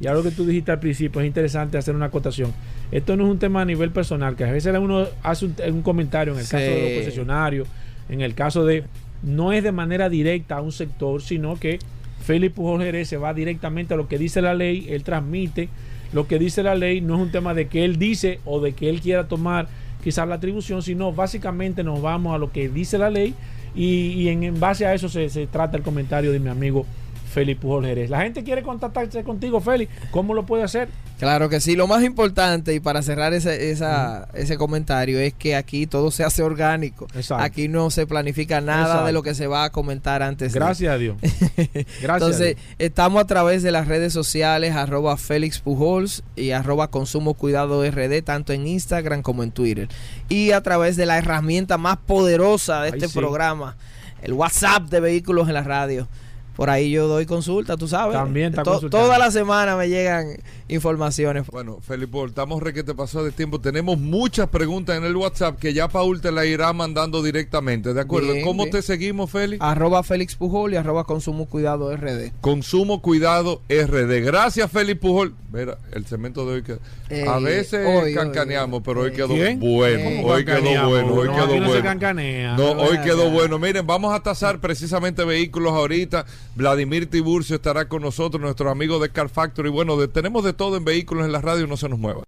[0.00, 2.52] Y algo que tú dijiste al principio, es interesante hacer una acotación.
[2.90, 5.82] Esto no es un tema a nivel personal, que a veces uno hace un, un
[5.82, 7.68] comentario en el caso de los concesionarios,
[8.08, 8.84] en el caso de.
[9.22, 11.78] No es de manera directa a un sector, sino que
[12.22, 15.68] Félix Pujol Jerez se va directamente a lo que dice la ley, él transmite
[16.12, 18.72] lo que dice la ley, no es un tema de que él dice o de
[18.72, 19.66] que él quiera tomar
[20.04, 23.34] quizás la atribución, sino básicamente nos vamos a lo que dice la ley
[23.74, 26.86] y, en, en base a eso se, se trata el comentario de mi amigo
[27.34, 28.08] Félix Pujol Jerez.
[28.08, 30.88] La gente quiere contactarse contigo, Félix, ¿cómo lo puede hacer?
[31.18, 31.74] Claro que sí.
[31.76, 36.22] Lo más importante, y para cerrar ese, esa, ese comentario, es que aquí todo se
[36.24, 37.06] hace orgánico.
[37.14, 37.42] Exacto.
[37.44, 39.06] Aquí no se planifica nada Exacto.
[39.06, 40.52] de lo que se va a comentar antes.
[40.52, 40.58] de.
[40.60, 41.16] Gracias a Dios.
[41.56, 42.08] Gracias.
[42.08, 42.66] a Entonces, Dios.
[42.78, 48.22] estamos a través de las redes sociales, arroba Félix Pujols y arroba Consumo Cuidado RD,
[48.22, 49.88] tanto en Instagram como en Twitter.
[50.28, 53.18] Y a través de la herramienta más poderosa de Ay, este sí.
[53.18, 53.76] programa,
[54.22, 56.08] el WhatsApp de Vehículos en la Radio.
[56.56, 58.14] Por ahí yo doy consulta, tú sabes.
[58.14, 58.88] También está To-.
[58.88, 60.36] Toda la semana me llegan
[60.68, 61.46] informaciones.
[61.48, 63.60] Bueno, Felipe, estamos re que te pasó de tiempo.
[63.60, 68.00] Tenemos muchas preguntas en el WhatsApp que ya Paul te la irá mandando directamente, ¿de
[68.00, 68.32] acuerdo?
[68.32, 68.72] Bien, ¿Cómo bien.
[68.72, 69.62] te seguimos, Félix?
[69.62, 72.32] Arroba Félix Pujol y arroba Consumo Cuidado RD.
[72.40, 74.24] Consumo Cuidado RD.
[74.24, 75.34] Gracias, Félix Pujol.
[75.52, 76.78] Mira, el cemento de hoy quedó.
[77.10, 79.60] Eh, a veces hoy, hoy, cancaneamos, pero hoy eh, quedó ¿quién?
[79.60, 79.98] bueno.
[79.98, 81.84] Eh, hoy quedó bueno, hoy No, quedó aquí no se bueno.
[81.84, 82.56] cancanea.
[82.56, 83.58] No, hoy quedó bueno.
[83.58, 86.26] Miren, vamos a tasar precisamente vehículos ahorita.
[86.56, 89.70] Vladimir Tiburcio estará con nosotros, nuestros amigos de Car Factory.
[89.70, 92.22] Bueno, de- tenemos de todo en vehículos en la radio, no se nos mueva.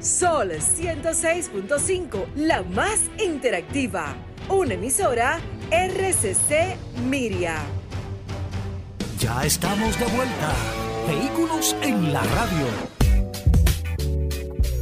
[0.00, 4.14] Sol 106.5, la más interactiva.
[4.48, 6.76] Una emisora RCC
[7.08, 7.56] Miria.
[9.18, 10.52] Ya estamos de vuelta.
[11.08, 12.95] Vehículos en la radio.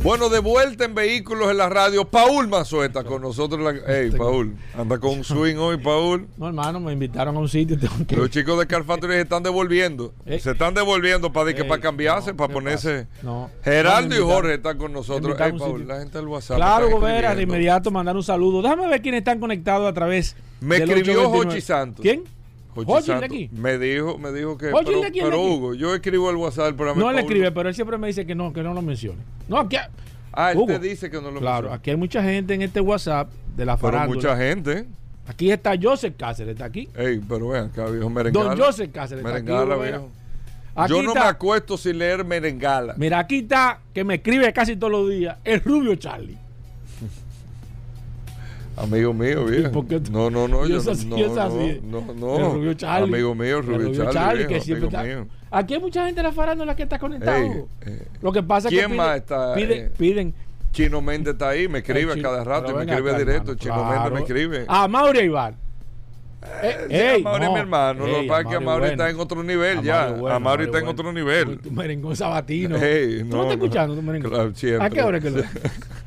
[0.04, 3.58] Bueno, de vuelta en vehículos en la radio, Paul Mazueta con nosotros.
[3.62, 3.80] La...
[3.86, 6.28] Hey, Paul, anda con un swing hoy, Paul.
[6.36, 7.78] No, hermano, me invitaron a un sitio.
[7.78, 8.14] Tengo que...
[8.14, 10.12] Los chicos de Car Factory se están devolviendo.
[10.26, 10.38] Eh.
[10.40, 13.06] Se están devolviendo para, que Ey, para cambiarse, no, para ¿qué ponerse.
[13.22, 13.48] No.
[13.64, 15.38] Me y Jorge están con nosotros.
[15.40, 16.58] Hey, Paul, la gente del WhatsApp.
[16.58, 18.60] Claro, Gobera, de inmediato mandar un saludo.
[18.60, 20.36] Déjame ver quiénes están conectados a través.
[20.60, 21.46] Me del escribió 829.
[21.48, 22.02] Jochi Santos.
[22.02, 22.24] ¿Quién?
[22.74, 23.50] Jochi de aquí.
[23.52, 24.66] Me dijo, me dijo que.
[24.72, 25.54] Pero de aquí, el de pero, aquí.
[25.54, 27.00] Hugo, yo escribo el WhatsApp programa.
[27.00, 29.18] No le escribe, pero él siempre me dice que no, que no lo mencione.
[29.48, 29.76] No, aquí,
[30.32, 30.66] Ah, él Hugo.
[30.66, 31.74] te dice que no lo claro, menciona.
[31.76, 34.16] aquí hay mucha gente en este WhatsApp de la Pero farándula.
[34.16, 34.86] mucha gente.
[35.26, 36.88] Aquí está Joseph Cáceres, está aquí.
[36.96, 38.50] Ey, pero vean acá, viejo merengala.
[38.54, 39.46] Don Joseph Cáceres está aquí.
[39.46, 40.10] Merengala, viejo.
[40.74, 42.94] Aquí Yo no está- me acuesto sin leer merengala.
[42.98, 46.36] Mira, aquí está, que me escribe casi todos los días, el rubio Charlie.
[48.76, 49.84] Amigo mío, viejo.
[50.10, 50.66] No, no, no.
[50.66, 51.80] Yo no, así, no, es así.
[51.84, 52.54] no, no, no.
[52.54, 53.14] Rubio Charlie.
[53.14, 55.02] Amigo mío, El Rubio, Charlie, que viejo, siempre está.
[55.04, 55.26] mío.
[55.50, 57.36] Aquí hay mucha gente de la farándula que está conectado.
[57.36, 59.90] Ey, eh, Lo que pasa es que ¿quién piden, más está, piden, eh?
[59.96, 60.34] piden
[60.72, 63.52] Chino Méndez está ahí, me escribe Chino- cada rato, pero me escribe acá, directo.
[63.52, 63.90] hermano, Chino claro.
[63.94, 64.64] Méndez me escribe.
[64.66, 65.54] A Mauri Ibar.
[66.90, 68.06] Sí, Amaury es mi hermano.
[68.06, 68.92] lo que pasa es que Amaury bueno.
[68.92, 70.10] está en otro nivel Amaury ya.
[70.10, 71.58] bueno, Amaury está en otro nivel.
[71.58, 72.76] Tu merengón sabatino.
[72.76, 73.64] Ey, ¿Tú no, no estás no.
[73.64, 74.30] escuchando tu merengón?
[74.52, 74.82] Claro.
[74.84, 75.42] ¿A qué hora que lo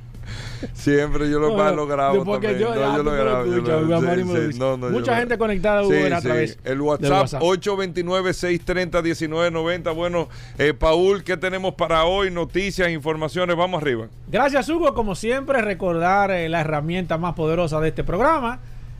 [0.73, 2.69] Siempre yo lo, No, no, lo grabo porque también.
[2.69, 3.45] yo- no, ah, yo lo lo grabo.
[3.45, 7.41] yo lo- sí, no, Mucha gente conectada, Sí, Uber, a través El WhatsApp, WhatsApp.
[7.43, 9.91] 829-630-1990.
[9.93, 12.31] Bueno, eh, Paul, ¿qué tenemos para hoy?
[12.31, 13.55] Noticias, informaciones.
[13.55, 14.07] Vamos arriba.
[14.29, 14.93] Gracias, Hugo.
[14.93, 18.59] Como siempre, recordar eh, la herramienta más poderosa de este programa,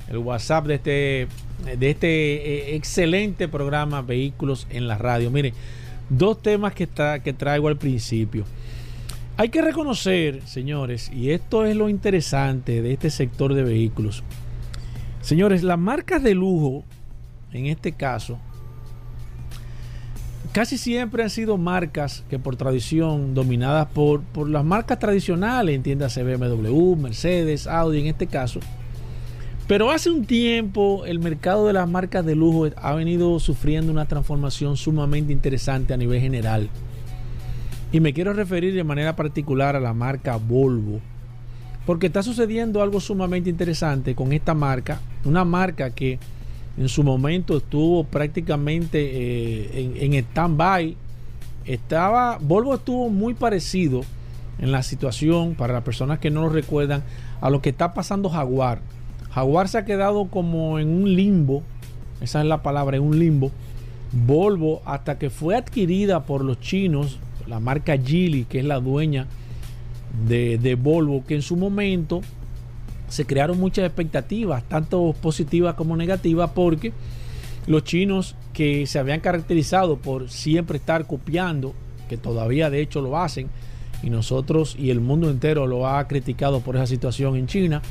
[0.10, 1.28] el WhatsApp de este,
[1.78, 5.32] de este eh, excelente programa Vehículos en la Radio.
[5.32, 5.54] Miren,
[6.10, 8.46] dos temas que, está, que traigo al principio.
[9.40, 14.24] Hay que reconocer, señores, y esto es lo interesante de este sector de vehículos.
[15.22, 16.84] Señores, las marcas de lujo,
[17.54, 18.40] en este caso,
[20.54, 26.24] casi siempre han sido marcas que por tradición dominadas por, por las marcas tradicionales, entiéndase
[26.24, 28.60] BMW, Mercedes, Audi en este caso.
[29.68, 34.08] Pero hace un tiempo el mercado de las marcas de lujo ha venido sufriendo una
[34.08, 36.72] transformación sumamente interesante a nivel general.
[37.92, 41.00] Y me quiero referir de manera particular a la marca Volvo.
[41.86, 45.00] Porque está sucediendo algo sumamente interesante con esta marca.
[45.24, 46.20] Una marca que
[46.78, 50.98] en su momento estuvo prácticamente eh, en, en stand-by.
[51.66, 54.02] Estaba, Volvo estuvo muy parecido
[54.60, 57.04] en la situación, para las personas que no lo recuerdan,
[57.42, 58.80] a lo que está pasando Jaguar.
[59.32, 61.64] Jaguar se ha quedado como en un limbo,
[62.22, 63.52] esa es la palabra, en un limbo.
[64.12, 69.28] Volvo, hasta que fue adquirida por los chinos, la marca Geely, que es la dueña
[70.28, 72.22] de, de Volvo, que en su momento
[73.08, 76.94] se crearon muchas expectativas, tanto positivas como negativas, porque
[77.66, 81.74] los chinos que se habían caracterizado por siempre estar copiando,
[82.10, 83.50] que todavía de hecho lo hacen,
[84.04, 87.82] y nosotros y el mundo entero lo ha criticado por esa situación en China,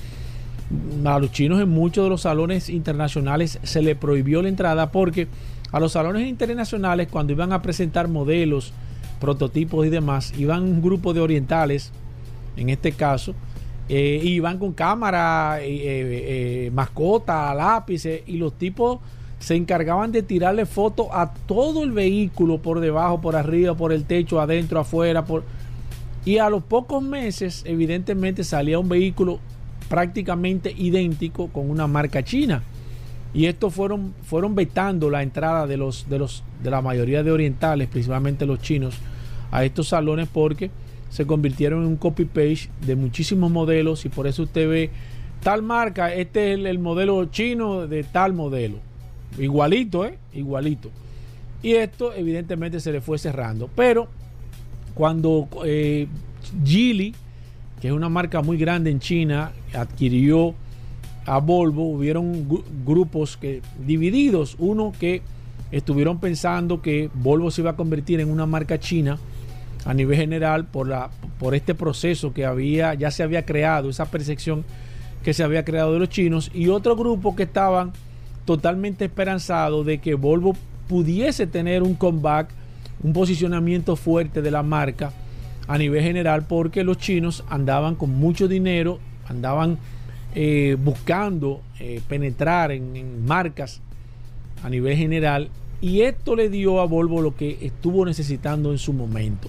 [1.04, 5.28] a los chinos en muchos de los salones internacionales se le prohibió la entrada porque
[5.70, 8.72] a los salones internacionales cuando iban a presentar modelos,
[9.20, 11.92] prototipos y demás, iban un grupo de orientales,
[12.56, 13.34] en este caso,
[13.88, 15.66] eh, iban con cámara, eh,
[16.66, 18.98] eh, mascota, lápices y los tipos
[19.38, 24.04] se encargaban de tirarle fotos a todo el vehículo por debajo, por arriba, por el
[24.04, 25.44] techo, adentro, afuera, por
[26.24, 29.38] y a los pocos meses evidentemente salía un vehículo
[29.88, 32.64] prácticamente idéntico con una marca china.
[33.36, 37.30] Y estos fueron, fueron vetando la entrada de los, de los de la mayoría de
[37.30, 38.96] orientales, principalmente los chinos,
[39.50, 40.70] a estos salones porque
[41.10, 44.90] se convirtieron en un copy page de muchísimos modelos y por eso usted ve
[45.42, 48.78] tal marca, este es el, modelo chino de tal modelo.
[49.38, 50.18] Igualito, ¿eh?
[50.32, 50.90] Igualito.
[51.62, 53.68] Y esto evidentemente se le fue cerrando.
[53.76, 54.08] Pero
[54.94, 56.08] cuando eh,
[56.64, 57.14] Geely
[57.80, 60.54] que es una marca muy grande en China, adquirió
[61.26, 62.48] a Volvo, hubieron
[62.84, 65.22] grupos que, divididos, uno que
[65.72, 69.18] estuvieron pensando que Volvo se iba a convertir en una marca china
[69.84, 74.06] a nivel general por, la, por este proceso que había, ya se había creado, esa
[74.06, 74.64] percepción
[75.22, 77.92] que se había creado de los chinos, y otro grupo que estaban
[78.44, 80.54] totalmente esperanzados de que Volvo
[80.88, 82.48] pudiese tener un comeback,
[83.02, 85.12] un posicionamiento fuerte de la marca
[85.66, 89.78] a nivel general porque los chinos andaban con mucho dinero, andaban
[90.38, 93.80] eh, buscando eh, penetrar en, marcas
[94.62, 95.48] a nivel general
[95.80, 99.48] y esto le dio a Volvo lo que estuvo necesitando en su momento.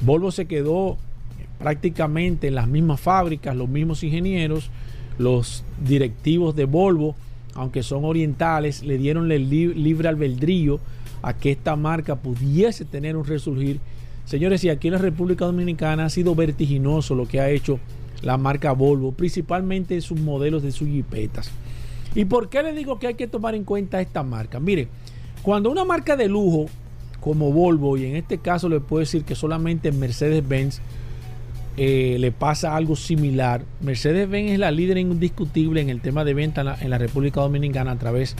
[0.00, 0.94] Volvo se quedó
[1.38, 4.68] eh, prácticamente en las mismas fábricas, los mismos ingenieros,
[5.16, 7.14] los directivos de Volvo,
[7.54, 10.80] aunque son orientales, le dieron el libre albedrío
[11.22, 13.78] a que esta marca pudiese tener un resurgir
[14.24, 17.78] Señores, y aquí en la República Dominicana ha sido vertiginoso lo que ha hecho
[18.24, 21.50] la marca Volvo, principalmente en sus modelos de sus jipetas.
[22.14, 24.60] ¿Y por qué le digo que hay que tomar en cuenta esta marca?
[24.60, 24.88] Mire,
[25.42, 26.66] cuando una marca de lujo
[27.20, 30.80] como Volvo, y en este caso le puedo decir que solamente Mercedes-Benz
[31.76, 36.60] eh, le pasa algo similar, Mercedes-Benz es la líder indiscutible en el tema de venta
[36.60, 38.36] en la, en la República Dominicana a través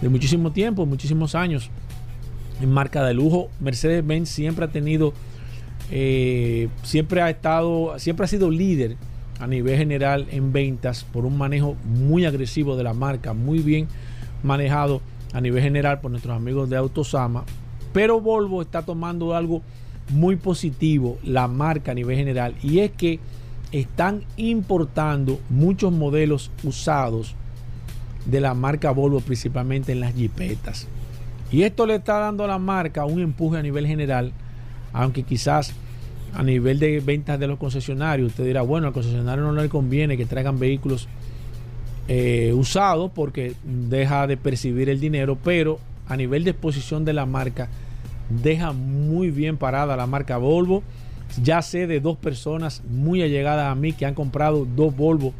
[0.00, 1.70] de muchísimo tiempo, muchísimos años
[2.60, 3.48] en marca de lujo.
[3.60, 5.12] Mercedes-Benz siempre ha tenido,
[5.90, 8.96] eh, siempre ha estado, siempre ha sido líder
[9.38, 13.86] a nivel general en ventas por un manejo muy agresivo de la marca, muy bien
[14.42, 15.00] manejado
[15.32, 17.44] a nivel general por nuestros amigos de Autosama.
[17.92, 19.62] Pero Volvo está tomando algo
[20.10, 23.20] muy positivo, la marca a nivel general, y es que
[23.72, 27.34] están importando muchos modelos usados
[28.24, 30.88] de la marca Volvo, principalmente en las jipetas.
[31.50, 34.32] Y esto le está dando a la marca un empuje a nivel general,
[34.96, 35.74] aunque quizás
[36.34, 40.16] a nivel de ventas de los concesionarios, usted dirá, bueno, al concesionario no le conviene
[40.16, 41.06] que traigan vehículos
[42.08, 45.78] eh, usados porque deja de percibir el dinero, pero
[46.08, 47.68] a nivel de exposición de la marca,
[48.42, 50.82] deja muy bien parada la marca Volvo.
[51.42, 55.34] Ya sé de dos personas muy allegadas a mí que han comprado dos Volvo,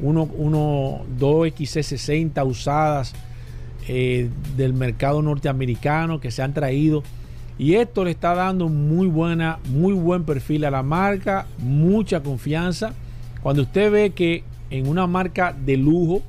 [0.00, 3.14] uno, uno dos XC60 usadas
[3.88, 7.02] eh, del mercado norteamericano que se han traído.
[7.60, 12.94] Y esto le está dando muy buena, muy buen perfil a la marca, mucha confianza.
[13.42, 16.22] Cuando usted ve que en una marca de lujo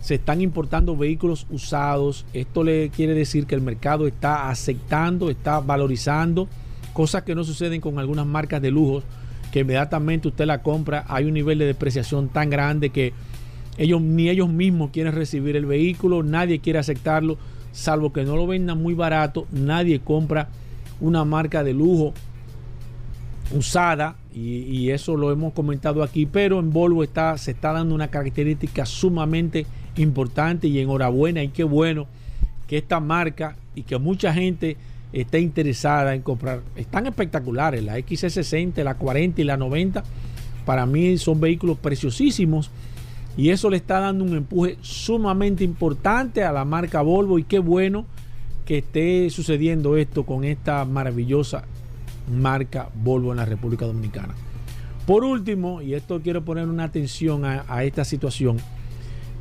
[0.00, 5.60] se están importando vehículos usados, esto le quiere decir que el mercado está aceptando, está
[5.60, 6.48] valorizando,
[6.94, 9.02] cosas que no suceden con algunas marcas de lujo,
[9.52, 13.12] que inmediatamente usted la compra, hay un nivel de depreciación tan grande que
[13.76, 17.36] ellos, ni ellos mismos quieren recibir el vehículo, nadie quiere aceptarlo,
[17.78, 20.48] salvo que no lo vendan muy barato, nadie compra
[21.00, 22.12] una marca de lujo
[23.56, 28.08] usada y, eso lo hemos comentado aquí, pero en Volvo está, se está dando una
[28.08, 32.06] característica sumamente importante y enhorabuena y qué bueno
[32.66, 34.76] que esta marca y que mucha gente
[35.12, 36.60] esté interesada en comprar.
[36.76, 40.02] Están espectaculares, la XC60, la 40 y la 90,
[40.64, 42.70] para mí son vehículos preciosísimos
[43.36, 47.58] y eso le está dando un empuje sumamente importante a la marca Volvo y qué
[47.58, 48.04] bueno
[48.64, 51.64] que esté sucediendo esto con esta maravillosa
[52.30, 54.34] marca Volvo en la República Dominicana.
[55.06, 58.58] Por último, y esto quiero poner una atención a, esta situación,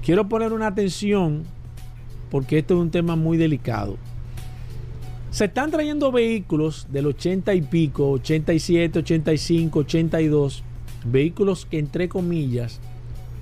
[0.01, 1.43] quiero poner una atención
[2.31, 3.97] porque esto es un tema muy delicado.
[5.29, 10.63] Se están trayendo vehículos del 80 y pico, 87, 85, 82,
[11.03, 12.79] vehículos que entre comillas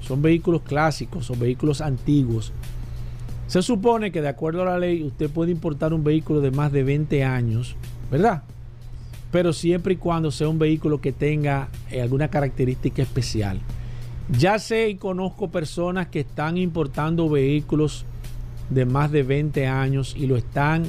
[0.05, 2.53] son vehículos clásicos, son vehículos antiguos.
[3.47, 6.71] Se supone que de acuerdo a la ley usted puede importar un vehículo de más
[6.71, 7.75] de 20 años,
[8.11, 8.43] ¿verdad?
[9.31, 13.59] Pero siempre y cuando sea un vehículo que tenga eh, alguna característica especial.
[14.29, 18.05] Ya sé y conozco personas que están importando vehículos
[18.69, 20.85] de más de 20 años y lo están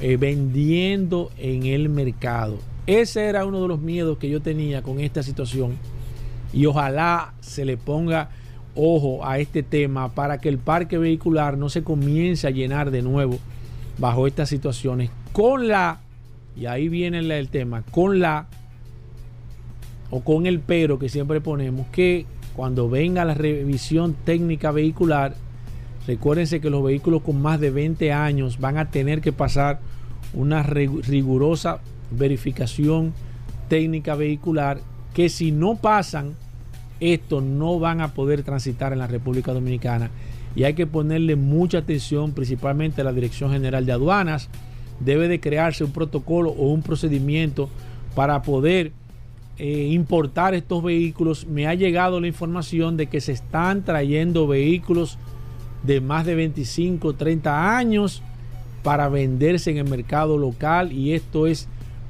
[0.00, 2.58] eh, vendiendo en el mercado.
[2.86, 5.76] Ese era uno de los miedos que yo tenía con esta situación
[6.52, 8.30] y ojalá se le ponga
[8.74, 13.02] ojo a este tema para que el parque vehicular no se comience a llenar de
[13.02, 13.38] nuevo
[13.98, 15.10] bajo estas situaciones.
[15.32, 16.00] Con la,
[16.56, 18.46] y ahí viene el tema, con la
[20.10, 25.34] o con el pero que siempre ponemos, que cuando venga la revisión técnica vehicular,
[26.06, 29.80] recuérdense que los vehículos con más de 20 años van a tener que pasar
[30.34, 31.80] una rigurosa
[32.10, 33.14] verificación
[33.68, 34.80] técnica vehicular
[35.14, 36.34] que si no pasan
[37.00, 40.10] esto no van a poder transitar en la República Dominicana
[40.54, 44.48] y hay que ponerle mucha atención principalmente a la Dirección General de Aduanas
[45.00, 47.68] debe de crearse un protocolo o un procedimiento
[48.14, 48.92] para poder
[49.58, 51.46] eh, importar estos vehículos.
[51.46, 55.18] Me ha llegado la información de que se están trayendo vehículos
[55.82, 58.22] de más de 25, 30 años
[58.82, 61.68] para venderse en el mercado local y esto es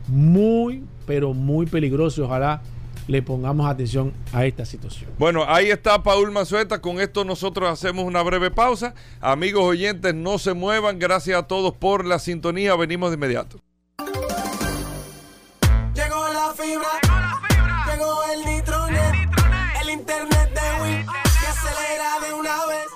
[0.09, 2.25] muy, pero muy peligroso.
[2.25, 2.63] Ojalá
[3.09, 5.11] le pongamos atención a esta situación.
[5.19, 6.81] Bueno, ahí está Paul Mazueta.
[6.81, 8.95] Con esto nosotros hacemos una breve pausa.
[9.21, 10.99] Amigos oyentes, no se muevan.
[10.99, 12.75] Gracias a todos por la sintonía.
[12.77, 13.59] Venimos de inmediato.
[15.95, 17.02] Llegó la fibra.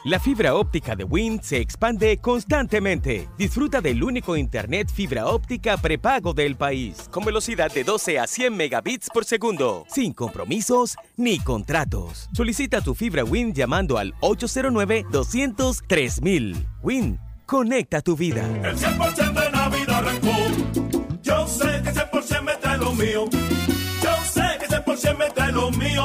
[0.06, 3.28] La fibra óptica de Wind se expande constantemente.
[3.36, 8.56] Disfruta del único internet fibra óptica prepago del país, con velocidad de 12 a 100
[8.56, 12.28] megabits por segundo, sin compromisos ni contratos.
[12.32, 16.54] Solicita tu fibra Wind llamando al 809-200-3000.
[16.84, 18.48] Wind, conecta tu vida.
[18.62, 20.36] El 100% de Navidad arrancó.
[21.20, 23.24] Yo sé que 100% me trae lo mío.
[24.96, 26.04] Yo sé que 100% me trae lo mío.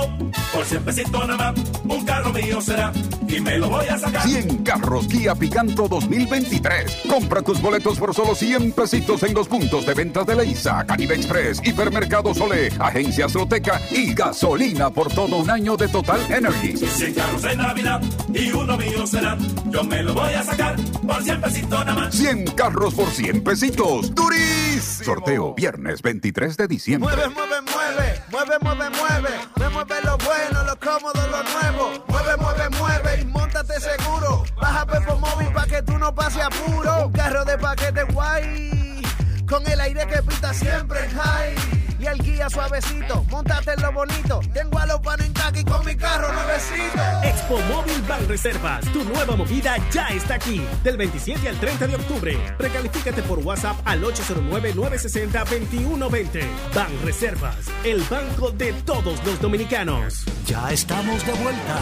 [0.53, 2.91] Por 100 pesitos nada más, un carro mío será.
[3.27, 4.27] Y me lo voy a sacar.
[4.27, 7.03] 100 carros Kia Picanto 2023.
[7.09, 11.15] Compra tus boletos por solo 100 pesitos en los puntos de ventas de Leisa, Caribe
[11.15, 16.75] Express, Hipermercado Sole, Agencia Azteca y gasolina por todo un año de Total Energy.
[16.75, 18.01] 100 carros de Navidad
[18.33, 19.37] y uno mío será.
[19.69, 20.75] Yo me lo voy a sacar
[21.07, 22.13] por 100 pesitos nada más.
[22.13, 24.13] 100 carros por 100 pesitos.
[24.13, 25.05] ¡Durísimo!
[25.05, 27.15] Sorteo viernes 23 de diciembre.
[27.15, 28.21] Mueve, mueve, mueve.
[28.31, 29.29] Mueve, mueve, mueve.
[29.57, 32.03] Me mueve lo bueno, lo cómodo, lo nuevo.
[32.07, 34.43] Mueve, mueve, mueve y montate seguro.
[34.59, 37.07] Baja Pepo Móvil pa' que tú no pases apuro.
[37.07, 39.01] Un carro de paquete guay.
[39.47, 41.80] Con el aire que pita siempre en high.
[42.01, 44.39] Y el guía suavecito, montate en lo bonito.
[44.53, 46.99] Tengo a los panos taqui con mi carro nuevecito.
[47.23, 50.63] Expo Móvil Ban Reservas, tu nueva movida ya está aquí.
[50.83, 52.35] Del 27 al 30 de octubre.
[52.57, 56.41] Precalifícate por WhatsApp al 809-960-2120.
[56.73, 60.25] Ban Reservas, el banco de todos los dominicanos.
[60.47, 61.79] Ya estamos de vuelta.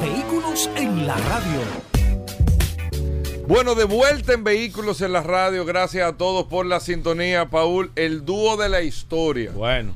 [0.00, 1.97] Vehículos en la radio.
[3.48, 5.64] Bueno, de vuelta en Vehículos en la Radio.
[5.64, 7.90] Gracias a todos por la sintonía, Paul.
[7.96, 9.52] El dúo de la historia.
[9.52, 9.94] Bueno,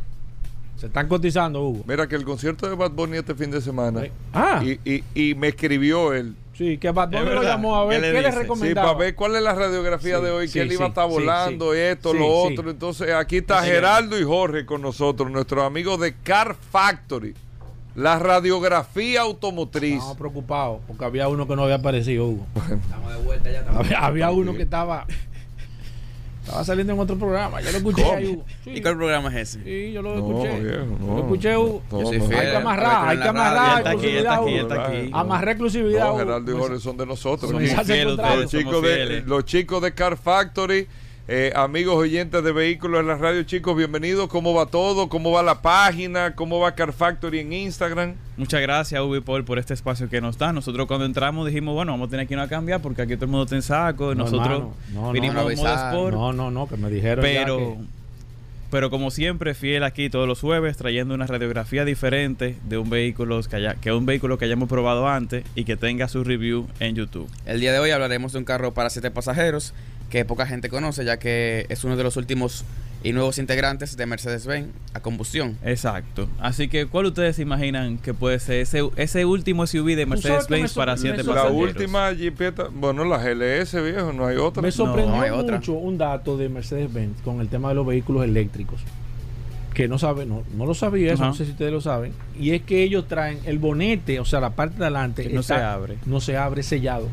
[0.79, 1.85] se están cotizando, Hugo.
[1.87, 4.05] Mira que el concierto de Bad Bunny este fin de semana.
[4.33, 4.63] Ah.
[4.65, 6.35] Y, y, y me escribió él.
[6.57, 8.33] Sí, que Bad Bunny lo llamó a ver ¿Qué qué, le dice?
[8.33, 8.87] Sí, recomendaba.
[8.89, 10.89] para ver cuál es la radiografía Sí, de hoy, sí, que él sí, iba a
[10.89, 11.79] estar sí, volando, sí.
[11.79, 12.55] esto, Sí, lo sí.
[12.55, 12.71] otro.
[12.71, 17.35] Entonces, aquí está Geraldo y Jorge con nosotros, nuestros amigos de Car Factory,
[17.95, 19.95] la radiografía automotriz.
[19.95, 22.47] Estamos preocupados porque había uno que no había aparecido, Hugo.
[22.57, 25.07] Estamos de vuelta ya Había, había uno que estaba
[26.45, 27.61] estaba saliendo en otro programa.
[27.61, 28.17] Yo lo escuché ¿Cómo?
[28.17, 28.45] ahí, Hugo.
[28.65, 29.63] Sí, ¿Y cuál programa es ese?
[29.65, 30.61] sí, yo lo No, escuché.
[30.61, 31.07] viejo, no.
[31.15, 31.83] Lo escuché, Hugo.
[31.93, 32.35] Yo soy fiel.
[32.35, 35.11] Hay que amarrar, hay que amarrar está aquí, está aquí, está aquí.
[35.13, 36.05] Amarrar exclusividad.
[36.07, 36.19] No, Hugo.
[36.19, 37.51] Geraldo y Jorge son de nosotros.
[37.51, 37.71] Son Los
[38.51, 40.89] chicos somos de, los chicos de Car Factory,
[41.35, 44.29] eh, amigos oyentes de vehículos en la radio, chicos, bienvenidos.
[44.29, 45.09] ¿Cómo va todo?
[45.09, 46.35] ¿Cómo va la página?
[46.35, 48.17] ¿Cómo va Car Factory en Instagram?
[48.37, 50.53] Muchas gracias, Ubi Paul, por este espacio que nos da.
[50.53, 53.25] Nosotros cuando entramos dijimos, bueno, vamos a tener que irnos a cambiar porque aquí todo
[53.25, 54.15] el mundo está en saco.
[54.15, 54.75] No, nosotros hermano.
[54.93, 56.11] No, vinimos no.
[56.13, 58.02] No, no, no, que me dijeron ya pero, que-
[58.73, 63.39] pero como siempre, fiel aquí todos los jueves, trayendo una radiografía diferente de un vehículo
[63.43, 66.95] que, haya, que un vehículo que hayamos probado antes y que tenga su review en
[66.95, 67.29] YouTube.
[67.45, 69.75] El día de hoy hablaremos de un carro para siete pasajeros
[70.09, 72.65] que poca gente conoce ya que es uno de los últimos
[73.05, 75.59] y nuevos integrantes de Mercedes-Benz a combustión.
[75.65, 76.29] Exacto.
[76.39, 80.75] Así que, ¿cuál ustedes se imaginan que puede ser ese, ese último SUV de Mercedes-Benz
[80.75, 81.69] para me siete sor- La pasajeros?
[81.75, 84.63] última Jeepeta, bueno, la GLS, viejo, no hay otra.
[84.63, 85.57] Me sorprendió no hay otra.
[85.57, 88.81] mucho un dato de Mercedes-Benz con el tema de los vehículos eléctricos.
[89.75, 92.51] que no sabe, no, no lo sabía eso, no sé si ustedes lo saben, y
[92.51, 95.57] es que ellos traen el bonete, o sea, la parte de adelante Que no está-
[95.57, 95.97] se abre.
[96.05, 97.09] no se abre sellado.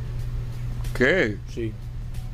[0.94, 1.38] ¿Qué?
[1.54, 1.72] Sí.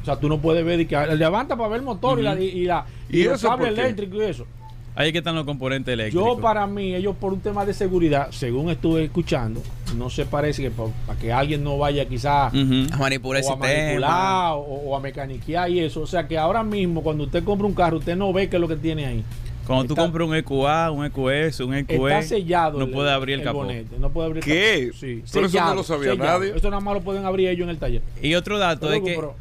[0.06, 2.40] O sea, tú no puedes ver y que levanta para ver el motor y la
[2.40, 3.82] y, la ¿Y los cables qué?
[3.82, 4.46] eléctricos y eso.
[4.94, 6.28] Ahí es que están los componentes eléctricos.
[6.36, 9.64] Yo para mí, ellos por un tema de seguridad, según estuve escuchando,
[9.98, 12.94] no se parece que pa- para que alguien no vaya quizás Ujú.
[12.94, 16.02] A manipular el o a manipular o, o a mecaniquear y eso.
[16.02, 18.62] O sea que ahora mismo cuando usted compra un carro, usted no ve qué es
[18.62, 19.24] lo que tiene ahí.
[19.66, 22.78] Cuando tú Está- compras un EQA, un EQS, un EQE, Está sellado.
[22.78, 23.58] no el- puede abrir el, capó.
[23.64, 24.86] bonete, no puede abrir el ¿Qué?
[24.92, 24.98] capó.
[25.00, 26.40] Sí, Pero eso no lo sabía sellado.
[26.40, 26.54] nadie.
[26.56, 28.02] Eso nada más lo pueden abrir ellos en el taller.
[28.22, 29.36] Y otro dato es Pero, que, pero-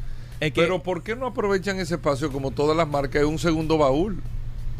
[0.47, 3.21] es que Pero ¿por qué no aprovechan ese espacio como todas las marcas?
[3.21, 4.21] Es un segundo baúl.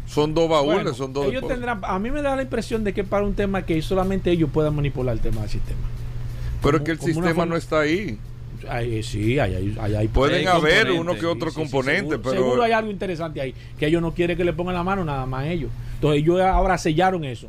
[0.06, 2.92] Son dos baúles, Bueno, son dos ellos tendrán, a mí me da la impresión de
[2.92, 5.80] que para un tema que solamente ellos puedan manipular el tema del sistema.
[6.62, 8.18] Pero es que el sistema forma- no está ahí.
[8.68, 12.22] Ay, sí, hay, hay, hay, hay- Pueden haber uno que otro Sí, sí, componente, seguro,
[12.22, 15.04] pero seguro hay algo interesante ahí que ellos no quieren que le pongan la mano
[15.04, 15.70] nada más ellos.
[15.94, 17.48] Entonces ellos ahora sellaron eso.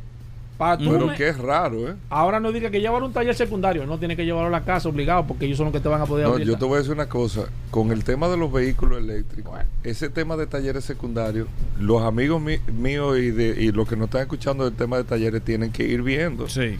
[0.58, 1.94] Para tú pero me- que es raro, ¿eh?
[2.10, 4.88] Ahora no diga que llevar un taller secundario, no tiene que llevarlo a la casa
[4.88, 6.46] obligado porque ellos son los que te van a poder No, abrir.
[6.48, 7.42] yo la- te voy a decir una cosa.
[7.70, 11.46] Con el tema de los vehículos eléctricos, ese tema de talleres secundarios,
[11.78, 15.04] los amigos mi- míos y, de, y los que no están escuchando del tema de
[15.04, 16.48] talleres tienen que ir viendo.
[16.48, 16.76] sí.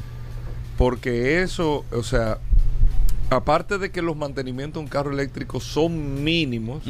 [0.77, 2.39] Porque eso, o sea,
[3.31, 6.83] aparte de que los mantenimientos de un carro eléctrico son mínimos,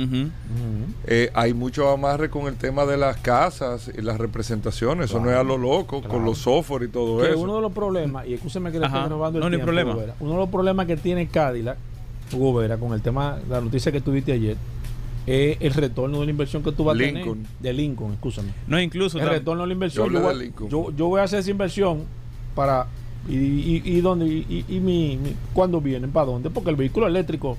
[1.07, 5.11] eh, hay mucho amarre con el tema de las casas y las representaciones.
[5.11, 7.39] Eso no es a lo loco, con los software y todo Que eso.
[7.41, 9.65] uno de los problemas, y escúcheme que le estoy robando el No, no hay tiempo,
[9.67, 9.95] problema.
[9.95, 10.15] Vera.
[10.21, 11.77] Uno de los problemas que tiene Cadillac,
[12.33, 14.57] Hugo Vera, con el tema, la noticia que tuviste ayer,
[15.27, 17.43] es el retorno de la inversión que tú vas a Lincoln.
[17.43, 17.49] tener.
[17.61, 18.49] De Lincoln, escúchame.
[18.67, 20.11] No, incluso El retorno de la inversión.
[20.11, 20.33] Yo
[20.69, 22.05] Yo, voy, yo voy a hacer esa inversión
[22.55, 22.87] para.
[23.29, 24.27] ¿Y, y, y dónde?
[24.27, 26.11] ¿Y, y, y mi, mi- cuándo vienen?
[26.11, 26.51] ¿Para dónde?
[26.51, 27.57] Porque el vehículo eléctrico,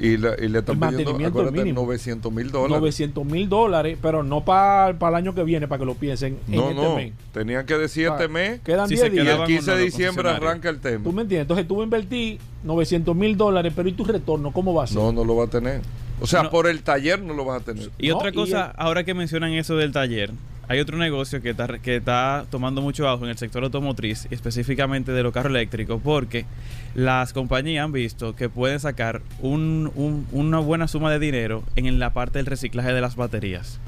[0.00, 1.82] Y, la- y le están El pidiendo, mantenimiento acuérdate, mínimo.
[1.82, 2.76] 900 mil dólares.
[2.78, 6.56] 900 mil dólares, pero no para el año que viene, para que lo piensen en
[6.56, 6.96] No, este no.
[6.96, 7.12] mes.
[7.32, 8.60] Tenían que decir este mes.
[8.64, 9.26] Quedan Si 10 se Y el días.
[9.26, 11.04] quedaban 15 de diciembre arranca el tema.
[11.04, 11.42] ¿Tú me entiendes?
[11.42, 14.96] Entonces tú invertir 900 mil dólares, pero ¿y tu retorno cómo va a ser?
[14.96, 15.80] No, no lo va a tener.
[16.22, 16.50] O sea, No.
[16.50, 17.90] por el taller no lo vas a tener.
[17.98, 20.30] Y No, otra y cosa, el- ahora que mencionan eso del taller,
[20.68, 25.12] hay otro negocio que está, que está tomando mucho auge en el sector automotriz, específicamente
[25.12, 26.46] de los carros eléctricos, porque
[26.94, 31.98] las compañías han visto que pueden sacar un- un- una buena suma de dinero en
[31.98, 33.80] la parte del reciclaje de las baterías.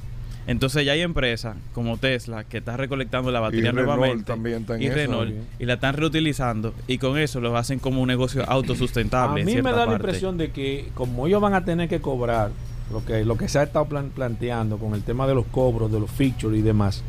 [0.47, 4.77] Entonces ya hay empresas como Tesla que está recolectando la batería Renault nuevamente también está
[4.77, 4.95] en y eso.
[4.95, 9.41] Renault y la están reutilizando y con eso lo hacen como un negocio A autosustentable.
[9.41, 12.51] en mí me da la impresión de que como ellos van a tener que cobrar
[12.93, 15.91] lo que, lo que se ha estado plan- planteando con el tema de los cobros,
[15.91, 17.03] de los features y demás,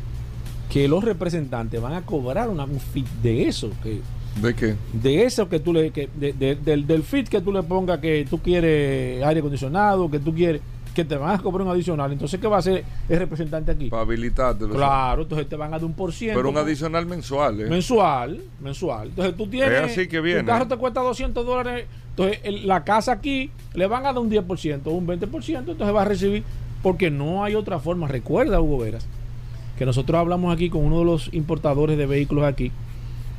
[0.72, 4.00] que los representantes van a cobrar una, un fit de eso, que
[4.40, 4.74] ¿De qué?
[4.94, 8.00] de eso que tú le que de- de- del, del fit que tú le pongas
[8.00, 10.60] que tú quieres aire acondicionado, que tú quieres
[10.96, 13.90] que te van a cobrar un adicional, entonces ¿qué va a hacer el representante aquí?
[13.90, 14.66] Para habilitarte.
[14.66, 16.38] Claro, entonces te van a dar un por ciento.
[16.38, 17.66] Pero un adicional mensual, ¿eh?
[17.68, 19.08] Mensual, mensual.
[19.08, 19.70] Entonces tú tienes.
[19.70, 20.40] Es así que viene.
[20.40, 21.84] Tu carro te cuesta 200 dólares.
[22.10, 25.72] Entonces el- la casa aquí le van a dar un 10%, un 20%.
[25.72, 26.42] Entonces va a recibir.
[26.82, 28.08] Porque no hay otra forma.
[28.08, 29.06] Recuerda, Hugo Veras,
[29.78, 32.72] que nosotros hablamos aquí con uno de los importadores de vehículos aquí.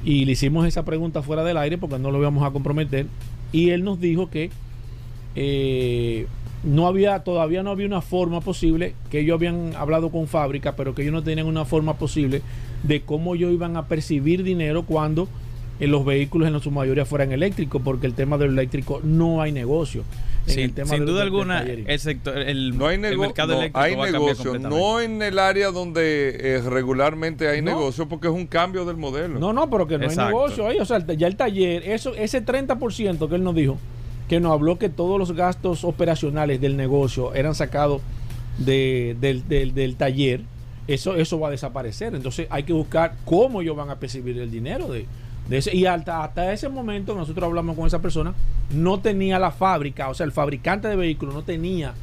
[0.05, 3.07] Y le hicimos esa pregunta fuera del aire porque no lo íbamos a comprometer.
[3.51, 4.51] Y él nos dijo que
[5.35, 6.27] eh,
[6.63, 10.93] no había, todavía no había una forma posible, que ellos habían hablado con fábrica, pero
[10.95, 12.41] que ellos no tenían una forma posible
[12.83, 15.27] de cómo ellos iban a percibir dinero cuando
[15.79, 19.51] en los vehículos en su mayoría fueran eléctricos, porque el tema del eléctrico no hay
[19.51, 20.03] negocio.
[20.47, 23.53] En Sin, el tema sin del- duda alguna, el sector, el, No hay, el mercado
[23.53, 27.71] no, eléctrico hay va negocio, no en el área donde eh, regularmente hay No.
[27.71, 29.39] negocio, porque es un cambio del modelo.
[29.39, 30.21] No, no, pero que no Exacto.
[30.23, 30.79] hay negocio ahí.
[30.79, 33.77] O sea, el- ya el taller, eso, ese 30% que él nos dijo,
[34.27, 38.01] que nos habló que todos los gastos operacionales del negocio eran sacados
[38.57, 40.41] de- del, del- del taller,
[40.87, 42.15] eso, eso va a desaparecer.
[42.15, 45.05] Entonces hay que buscar cómo ellos van a percibir el dinero de,
[45.49, 45.75] de ese.
[45.75, 48.33] Y hasta, hasta ese momento nosotros hablamos con esa persona,
[48.71, 51.93] no tenía la fábrica, o sea, el fabricante de vehículos no tenía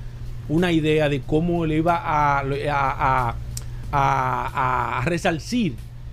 [0.49, 3.35] una idea de cómo le iba a, a, a,
[3.93, 4.99] a-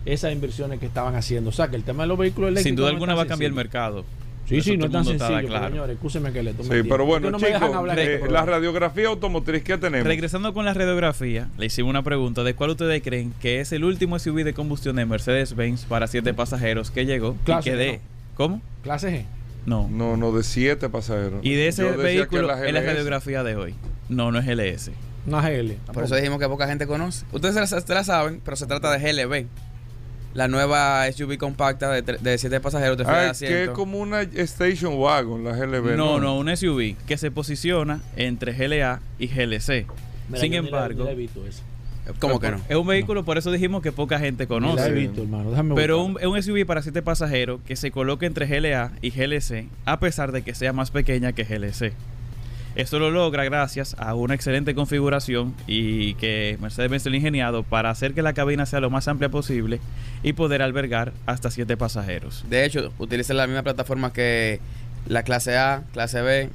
[0.05, 1.49] esas inversiones que estaban haciendo.
[1.49, 2.69] O sea, que el tema de los vehículos eléctricos.
[2.69, 4.05] Sin duda no alguna va a cambiar el mercado.
[4.51, 5.67] Sí, Eso sí, no es tan sencillo, pero, claro.
[5.69, 5.95] señores.
[5.95, 8.15] Escúcheme que le tome Sí, pero Es bueno, no me chicos, dejan hablar de eh,
[8.15, 10.05] este la radiografía automotriz que tenemos.
[10.05, 13.83] Regresando con la radiografía, le hicimos una pregunta de cuál ustedes creen que es el
[13.83, 17.99] último SUV de combustión de Mercedes-Benz para siete pasajeros que llegó Clase y que de...
[18.35, 18.61] ¿Cómo?
[18.83, 19.25] Clase G.
[19.65, 19.87] No.
[19.89, 21.39] No, no, de siete pasajeros.
[21.43, 23.75] Y de ese vehículo es la radiografía de hoy.
[24.09, 24.91] No, no es LS.
[25.25, 25.73] Una GL.
[25.93, 27.25] Por eso dijimos que poca gente conoce.
[27.31, 29.45] Ustedes se la, se la saben, pero se trata de GLB.
[30.33, 34.93] La nueva SUV compacta de, de siete pasajeros de es que es como una station
[34.97, 35.97] wagon, la GLB.
[35.97, 39.85] No, no, un SUV que se posiciona entre GLA y GLC.
[40.29, 41.63] Mira, Sin yo ni la- embargo, ni la he visto esa.
[42.19, 42.59] ¿Cómo que no?
[42.67, 44.75] Es un vehículo, por eso dijimos que poca gente conoce.
[44.81, 45.51] la he visto, hermano.
[45.51, 49.11] Déjame Pero un, es un SUV para siete pasajeros que se coloca entre GLA y
[49.11, 51.93] GLC, a pesar de que sea más pequeña que GLC.
[52.75, 57.89] Esto lo logra gracias a una excelente configuración y que Mercedes-Benz lo ha ingeniado para
[57.89, 59.81] hacer que la cabina sea lo más amplia posible
[60.23, 62.45] y poder albergar hasta siete pasajeros.
[62.49, 64.61] De hecho, utiliza la misma plataforma que
[65.05, 66.49] la clase A, clase B,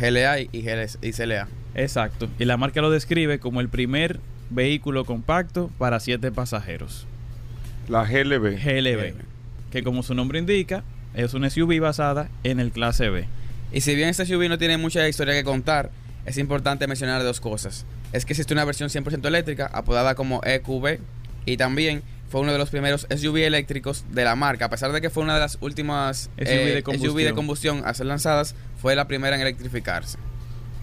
[0.00, 1.46] GLA y, GLS y CLA.
[1.76, 2.28] Exacto.
[2.38, 4.18] Y la marca lo describe como el primer
[4.50, 7.06] vehículo compacto para siete pasajeros.
[7.88, 8.56] La GLB.
[8.56, 9.14] GLB.
[9.70, 10.82] Que como su nombre indica,
[11.14, 13.26] es una SUV basada en el clase B.
[13.74, 15.90] Y si bien este SUV no tiene mucha historia que contar,
[16.26, 17.84] es importante mencionar dos cosas.
[18.12, 21.00] Es que existe una versión 100% eléctrica, apodada como EQB,
[21.44, 24.66] y también fue uno de los primeros SUV eléctricos de la marca.
[24.66, 27.12] A pesar de que fue una de las últimas SUV eh, de combustión.
[27.12, 30.18] SUV de combustión a ser lanzadas, fue la primera en electrificarse.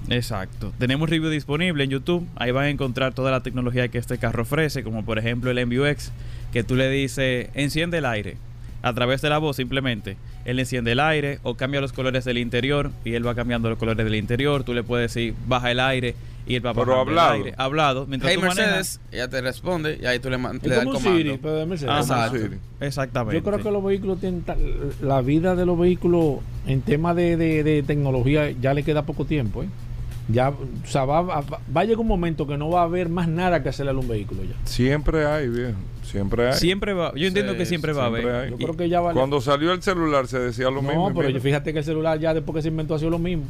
[0.10, 0.74] Exacto.
[0.78, 2.28] Tenemos review disponible en YouTube.
[2.36, 5.66] Ahí van a encontrar toda la tecnología que este carro ofrece, como por ejemplo el
[5.66, 6.12] MBUX,
[6.52, 8.36] que tú le dices, enciende el aire.
[8.84, 10.18] A través de la voz simplemente.
[10.46, 13.78] Él enciende el aire o cambia los colores del interior y él va cambiando los
[13.78, 14.64] colores del interior.
[14.64, 16.16] Tú le puedes decir, baja el aire
[16.48, 17.34] y él va Pero bajando el hablado.
[17.34, 17.54] aire.
[17.58, 18.08] Hablado.
[18.08, 20.86] Mientras Hey tú manejas- Mercedes, ella te responde y ahí tú le, le das el
[20.86, 21.00] comando.
[21.00, 21.96] Siri, pero de Mercedes.
[21.96, 22.38] Exacto.
[22.40, 22.58] Siri.
[22.80, 23.36] Exactamente.
[23.38, 24.44] Yo creo que los vehículos tienen
[25.02, 29.26] la vida de los vehículos en tema de, de- de tecnología ya le queda poco
[29.26, 29.68] tiempo, ¿eh?
[30.28, 30.56] Ya, o
[30.86, 31.42] sea, va, va,
[31.76, 33.96] va a llegar un momento que no va a haber más nada que hacerle a
[33.96, 34.56] un vehículo ya.
[34.66, 35.78] Siempre hay, viejo.
[36.04, 36.54] Siempre hay.
[36.54, 37.12] Siempre va.
[37.16, 38.28] Yo entiendo Sí, que siempre va a haber.
[38.30, 38.50] hay.
[38.52, 39.18] Yo creo que ya vale.
[39.18, 41.08] Cuando salió el celular se decía lo no, mismo.
[41.10, 41.32] pero mira.
[41.32, 43.44] yo fíjate que el celular ya después que se inventó ha sido lo mismo.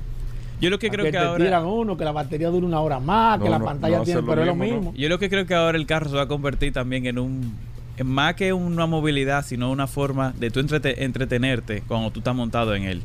[0.60, 1.44] Yo lo que creo que, te ahora.
[1.44, 4.04] tiran uno, que la batería dura una hora más, que No, la no, pantalla no
[4.04, 4.94] tiene, pero es lo mismo.
[4.96, 7.54] Yo lo que creo que ahora el carro se va a convertir también en un
[7.98, 12.36] en más que una movilidad, sino una forma de tú entrete- entretenerte cuando tú estás
[12.36, 13.02] montado en él.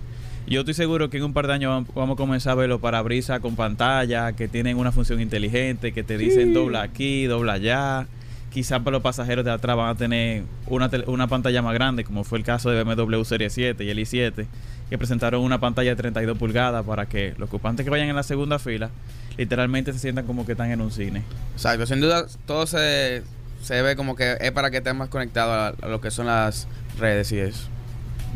[0.47, 2.79] Yo estoy seguro que en un par de años vam- vamos a comenzar a verlo
[2.81, 7.55] para brisa con pantalla, que tienen una función inteligente, que te dicen dobla aquí, dobla
[7.55, 8.07] allá.
[8.53, 12.05] Quizás para los pasajeros de atrás van a tener una, tele- una pantalla más grande,
[12.05, 14.47] como fue el caso de BMW Serie 7 y el i7,
[14.89, 18.23] que presentaron una pantalla de 32 pulgadas para que los ocupantes que vayan en la
[18.23, 18.91] segunda fila
[19.37, 21.23] literalmente se sientan como que están en un cine.
[21.55, 23.25] Exacto, sin duda todo se,
[23.63, 26.27] se ve como que es para que estés más conectado a, a lo que son
[26.27, 26.67] las
[26.99, 27.69] redes y eso.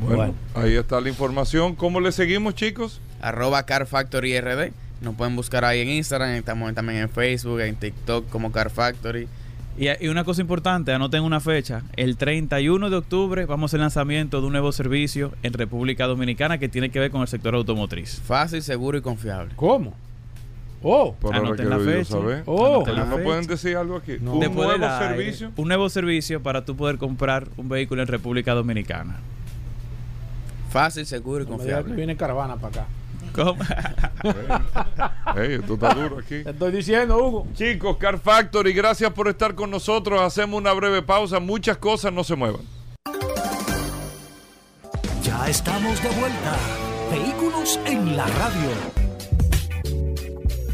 [0.00, 0.34] Bueno, Bueno.
[0.54, 1.74] ahí está la información.
[1.76, 3.00] ¿Cómo le seguimos, chicos?
[3.20, 4.72] Arroba Car Factory RD.
[5.02, 9.28] Nos pueden buscar ahí en Instagram, estamos también en Facebook, en TikTok como Car Factory.
[9.78, 11.82] Y, y una cosa importante, anoten una fecha.
[11.96, 16.06] El 31 de octubre vamos a hacer el lanzamiento de un nuevo servicio en República
[16.06, 18.20] Dominicana que tiene que ver con el sector automotriz.
[18.24, 19.52] Fácil, seguro y confiable.
[19.56, 19.94] ¿Cómo?
[20.82, 22.16] Oh, Por ahora Anoten la fecha.
[22.46, 22.76] Oh.
[22.76, 23.24] Anoten la ¿No fecha.
[23.24, 24.16] pueden decir algo aquí?
[24.20, 24.34] No.
[24.34, 25.52] ¿Un Después nuevo aire, servicio?
[25.56, 29.16] Un nuevo servicio para tú poder comprar un vehículo en República Dominicana.
[30.70, 31.96] Fácil, seguro y no me digas que confiable.
[31.96, 32.86] viene caravana para acá.
[33.34, 33.62] ¿Cómo?
[35.40, 36.42] Ey, esto está duro aquí.
[36.42, 37.46] Te estoy diciendo, Hugo.
[37.54, 40.20] Chicos, Car Factory, gracias por estar con nosotros.
[40.20, 41.38] Hacemos una breve pausa.
[41.38, 42.62] Muchas cosas no se muevan.
[45.22, 46.56] Ya estamos de vuelta.
[47.10, 48.70] Vehículos en la radio.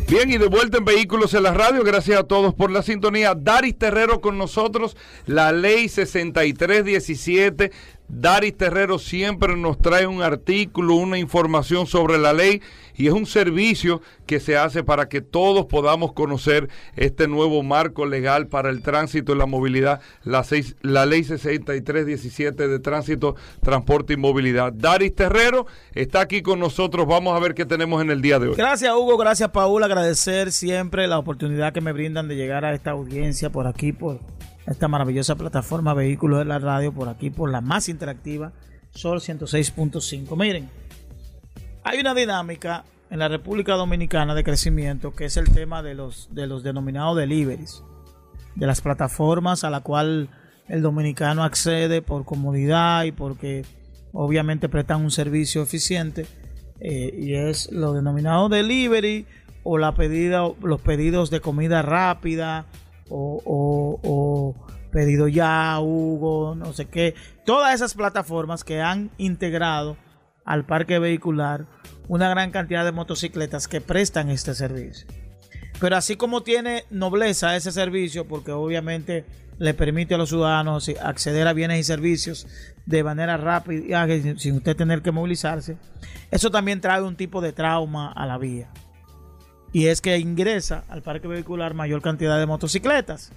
[0.08, 1.82] Bien, y de vuelta en Vehículos en la Radio.
[1.82, 3.34] Gracias a todos por la sintonía.
[3.34, 4.96] Daris Terrero con nosotros.
[5.26, 7.72] La ley 6317.
[8.08, 12.62] Daris Terrero siempre nos trae un artículo, una información sobre la ley
[12.96, 18.06] y es un servicio que se hace para que todos podamos conocer este nuevo marco
[18.06, 24.14] legal para el tránsito y la movilidad, la, seis- la ley 6317 de tránsito, transporte
[24.14, 24.72] y movilidad.
[24.72, 27.06] Daris Terrero está aquí con nosotros.
[27.06, 28.54] Vamos a ver qué tenemos en el día de hoy.
[28.56, 32.92] Gracias Hugo, gracias Paul, agradecer siempre la oportunidad que me brindan de llegar a esta
[32.92, 34.20] audiencia por aquí, por
[34.66, 38.52] esta maravillosa plataforma Vehículos de la Radio, por aquí, por la más interactiva,
[38.90, 40.36] Sol 106.5.
[40.36, 40.68] Miren,
[41.84, 46.28] hay una dinámica en la República Dominicana de crecimiento que es el tema de los,
[46.32, 47.84] de los denominados deliveries,
[48.54, 50.28] de las plataformas a la cual
[50.68, 53.64] el dominicano accede por comodidad y porque
[54.12, 56.26] obviamente prestan un servicio eficiente
[56.80, 59.26] eh, y es lo denominado delivery
[59.62, 62.66] o la pedida, los pedidos de comida rápida
[63.08, 64.54] o, o- o
[64.90, 67.14] pedido ya, Hugo, no sé qué.
[67.44, 69.96] Todas esas plataformas que han integrado
[70.44, 71.66] al parque vehicular
[72.08, 75.06] una gran cantidad de motocicletas que prestan este servicio.
[75.80, 79.24] Pero así como tiene nobleza ese servicio, porque obviamente
[79.58, 82.46] le permite a los ciudadanos acceder a bienes y servicios
[82.86, 84.06] de manera rápida,
[84.38, 85.76] sin- usted tener que movilizarse,
[86.30, 88.70] eso también trae un tipo de trauma a la vía.
[89.76, 93.30] Y es que ingresa al parque vehicular mayor cantidad de motocicletas.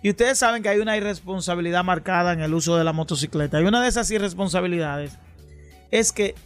[0.00, 3.60] Y ustedes saben que hay una irresponsabilidad marcada en el uso de la motocicleta.
[3.60, 5.18] Y una de esas irresponsabilidades
[5.90, 6.36] es que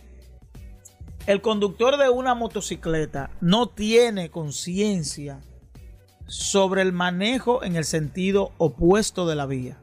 [1.26, 5.42] el conductor de una motocicleta no tiene conciencia
[6.26, 9.76] sobre el manejo en el sentido opuesto de la vía.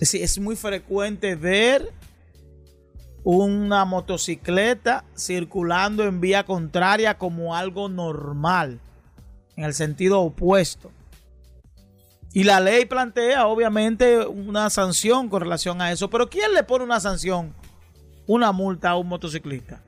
[0.00, 1.92] Es es muy frecuente ver
[3.24, 8.80] una motocicleta circulando en vía contraria como algo normal,
[9.56, 10.92] en el sentido opuesto.
[12.34, 16.84] Y la ley plantea obviamente una sanción con relación a eso, pero ¿quién le pone
[16.84, 17.54] una sanción,
[18.26, 19.80] una multa a un motociclista?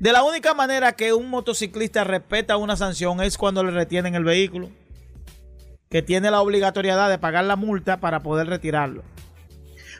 [0.00, 4.24] De la única manera que un motociclista respeta una sanción es cuando le retienen el
[4.24, 4.70] vehículo,
[5.90, 9.02] que tiene la obligatoriedad de pagar la multa para poder retirarlo.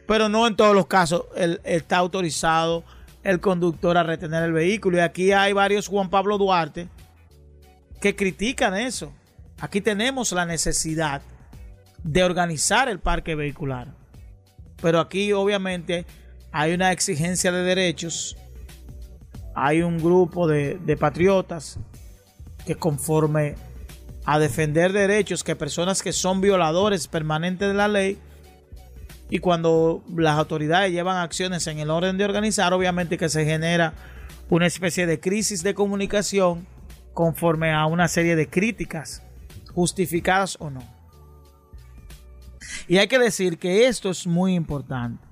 [0.08, 1.26] Pero no en todos los casos
[1.62, 2.82] está autorizado
[3.22, 4.96] el conductor a retener el vehículo.
[4.96, 6.88] Y aquí hay varios Juan Pablo Duarte
[8.00, 9.12] que critican eso.
[9.60, 11.22] Aquí tenemos la necesidad
[12.02, 13.94] de organizar el parque vehicular.
[14.82, 16.06] Pero aquí obviamente
[16.50, 18.36] hay una exigencia de derechos
[19.60, 21.80] hay un grupo de, patriotas
[22.64, 23.56] que conforme
[24.24, 28.18] a defender derechos que personas que son violadores permanentes de la ley
[29.30, 33.92] y cuando las autoridades llevan acciones en el orden de organizar, obviamente que se genera
[34.48, 36.66] una especie de crisis de comunicación
[37.12, 39.22] conforme a una serie de críticas,
[39.74, 40.82] justificadas o no.
[42.86, 45.22] Y hay que decir que esto es muy importante.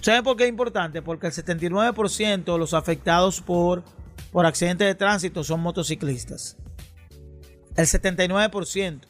[0.00, 1.02] ¿Saben por qué es importante?
[1.02, 3.84] Porque el 79% de los afectados por,
[4.32, 6.56] por accidentes de tránsito son motociclistas.
[7.76, 9.00] El 79%,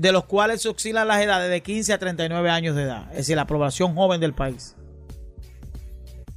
[0.00, 3.36] de los cuales oscilan las edades de 15 a 39 años de edad, es decir,
[3.36, 4.74] la población joven del país.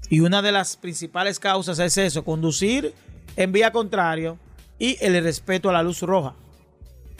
[0.10, 2.94] Y una de las principales causas es eso, conducir
[3.38, 4.38] en vía contrario
[4.78, 6.36] y el respeto a la luz roja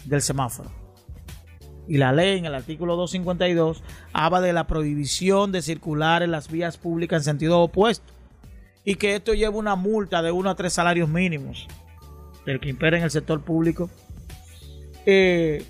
[0.04, 0.70] del semáforo
[1.88, 3.82] y la ley en el artículo 252
[4.12, 8.12] habla de la prohibición de circular en las vías públicas en sentido opuesto
[8.84, 11.70] y que esto lleva una multa de uno a tres salarios mínimos
[12.46, 13.90] del que impera en el sector público
[15.06, 15.66] eh,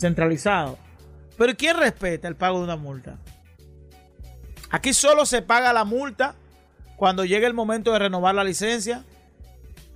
[0.00, 0.78] centralizado.
[1.36, 3.18] Pero ¿quién respeta el pago de una multa?
[4.70, 6.34] Aquí solo se paga la multa
[6.96, 9.04] cuando llegue el momento de renovar la licencia,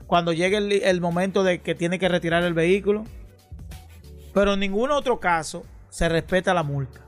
[0.07, 3.05] cuando llegue el, momento de que tiene que retirar el vehículo
[4.35, 7.01] pero en ningún otro caso se respeta la multa.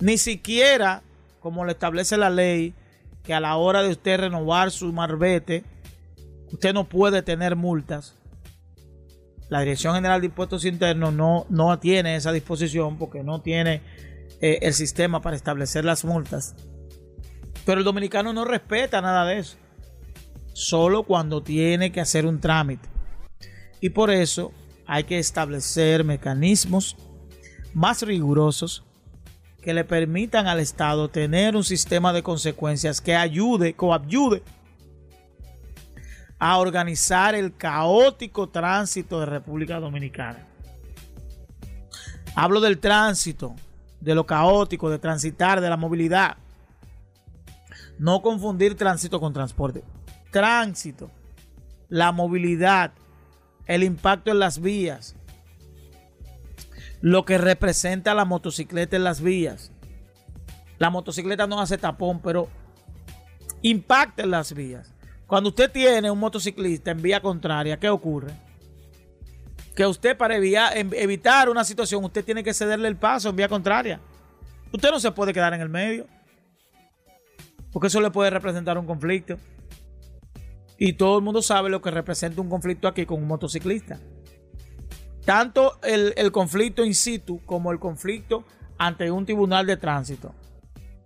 [0.00, 1.02] Ni siquiera,
[1.38, 2.74] como lo establece la ley,
[3.22, 5.62] que a la hora de usted renovar su marbete,
[6.52, 8.16] usted no puede tener multas.
[9.50, 13.82] La Dirección General de Impuestos Internos no, no tiene esa disposición porque no tiene
[14.40, 16.54] eh, el sistema para establecer las multas.
[17.66, 19.56] Pero el dominicano no respeta nada de eso.
[20.52, 22.88] Solo cuando tiene que hacer un trámite.
[23.80, 24.52] Y por eso
[24.86, 26.96] hay que establecer mecanismos
[27.74, 28.84] más rigurosos
[29.62, 34.42] que le permitan al Estado tener un sistema de consecuencias que ayude, coayude
[36.40, 40.46] a organizar el caótico tránsito de República Dominicana.
[42.34, 43.54] Hablo del tránsito,
[44.00, 46.38] de lo caótico, de transitar, de la movilidad.
[47.98, 49.84] No confundir tránsito con transporte.
[50.30, 51.10] Tránsito,
[51.90, 52.92] la movilidad,
[53.66, 55.16] el impacto en las vías,
[57.02, 59.72] lo que representa la motocicleta en las vías.
[60.78, 62.48] La motocicleta no hace tapón, pero
[63.60, 64.94] impacta en las vías.
[65.30, 68.32] Cuando usted tiene un motociclista en vía contraria, ¿qué ocurre?
[69.76, 74.00] Que usted para evitar una situación, usted tiene que cederle el paso en vía contraria.
[74.72, 76.08] Usted no se puede quedar en el medio.
[77.70, 79.36] Porque eso le puede representar un conflicto.
[80.76, 84.00] Y todo el mundo sabe lo que representa un conflicto aquí con un motociclista.
[85.24, 88.44] Tanto el, conflicto in situ como el conflicto
[88.78, 90.34] ante un tribunal de tránsito.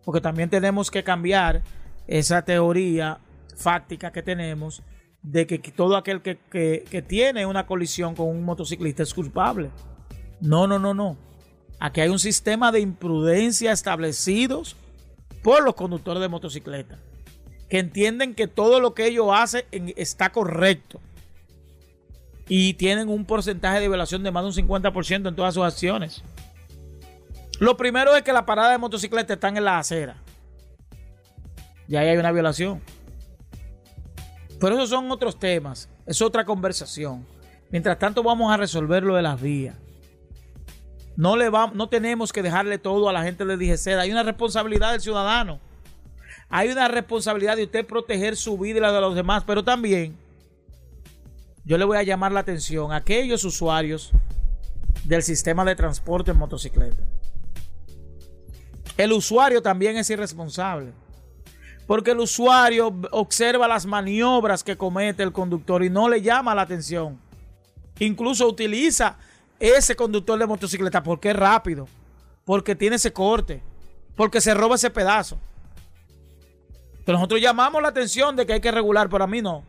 [0.02, 1.60] Porque también tenemos que cambiar
[2.06, 3.20] esa teoría
[3.56, 4.82] fáctica que tenemos
[5.22, 9.70] de que todo aquel que, que, tiene una colisión con un motociclista es culpable.
[10.40, 11.16] No, no, no, no.
[11.80, 14.76] Aquí hay un sistema de imprudencia establecidos
[15.42, 16.98] por los conductores de motocicleta
[17.68, 19.64] que entienden que todo lo que ellos hacen
[19.96, 21.00] está correcto.
[22.46, 26.22] Y tienen un porcentaje de violación de más de un 50% en todas sus acciones.
[27.58, 30.16] Lo primero es que la parada de motocicletas están en la acera.
[31.88, 32.82] Y ahí hay una violación.
[34.60, 35.88] Pero esos son otros temas.
[36.06, 37.26] Es otra conversación.
[37.70, 39.76] Mientras tanto vamos a resolver lo de las vías.
[41.16, 43.98] No, le no tenemos que dejarle todo a la gente de DGC.
[43.98, 45.60] Hay una responsabilidad del ciudadano.
[46.48, 50.16] Hay una responsabilidad de usted proteger su vida y la de los demás, pero también
[51.64, 54.12] yo le voy a llamar la atención a aquellos usuarios
[55.04, 57.02] del sistema de transporte en motocicleta.
[58.96, 60.92] El usuario también es irresponsable.
[61.86, 66.62] Porque el usuario observa las maniobras que comete el conductor y no le llama la
[66.62, 67.18] atención.
[67.98, 69.16] Incluso utiliza
[69.60, 71.86] ese conductor de motocicleta porque es rápido,
[72.44, 73.62] porque tiene ese corte,
[74.16, 75.38] porque se roba ese pedazo.
[77.04, 79.62] Pero nosotros llamamos la atención de que hay que regular, pero a mí no.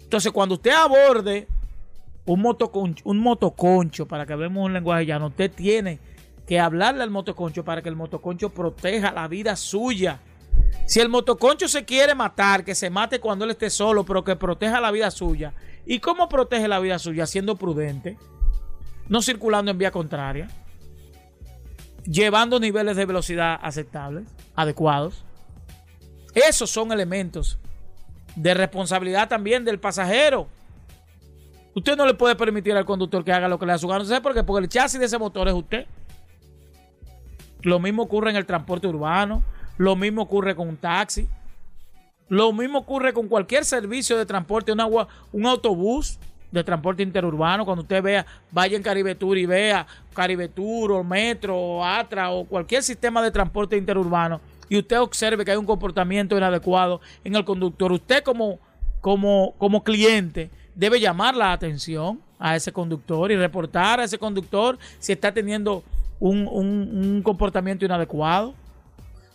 [0.00, 1.48] Entonces, cuando usted aborde
[2.26, 5.98] un motoconcho, un motoconcho, para que hablemos un lenguaje llano, usted tiene
[6.46, 10.20] que hablarle al motoconcho para que el motoconcho proteja la vida suya.
[10.86, 14.36] Si el motoconcho se quiere matar, que se mate cuando él esté solo, pero que
[14.36, 15.54] proteja la vida suya.
[15.86, 17.26] ¿Y cómo protege la vida suya?
[17.26, 18.18] Siendo prudente,
[19.08, 20.48] no circulando en vía contraria,
[22.04, 25.24] llevando niveles de velocidad aceptables, adecuados.
[26.34, 27.58] Esos son elementos
[28.36, 30.48] de responsabilidad también del pasajero.
[31.74, 34.04] Usted no le puede permitir al conductor que haga lo que le da su gana.
[34.04, 34.44] ¿Sabe por qué?
[34.44, 35.86] Porque el chasis de ese motor es usted.
[37.62, 39.42] Lo mismo ocurre en el transporte urbano.
[39.76, 41.28] Lo mismo ocurre con un taxi.
[42.28, 46.18] Lo mismo ocurre con cualquier servicio de transporte, un, agua, un autobús
[46.50, 47.64] de transporte interurbano.
[47.64, 52.30] Cuando usted vea, vaya en Caribe Tour y vea Caribe Tour o Metro o Atra
[52.30, 57.36] o cualquier sistema de transporte interurbano y usted observe que hay un comportamiento inadecuado en
[57.36, 58.58] el conductor, usted como,
[59.00, 64.78] como, como cliente debe llamar la atención a ese conductor y reportar a ese conductor
[64.98, 65.84] si está teniendo
[66.18, 68.54] un, un comportamiento inadecuado.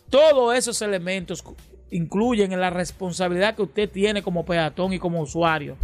[0.10, 1.44] Todos esos elementos
[1.92, 5.78] incluyen en la responsabilidad que usted tiene como peatón y como usuario,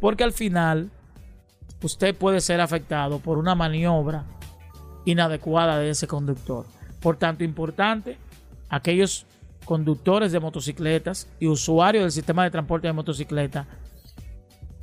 [0.00, 0.90] porque al final
[1.82, 4.24] usted puede ser afectado por una maniobra
[5.04, 6.66] inadecuada de ese conductor.
[7.00, 8.16] Por tanto, importante
[8.68, 9.26] aquellos
[9.64, 13.66] conductores de motocicletas y usuarios del sistema de transporte de motocicleta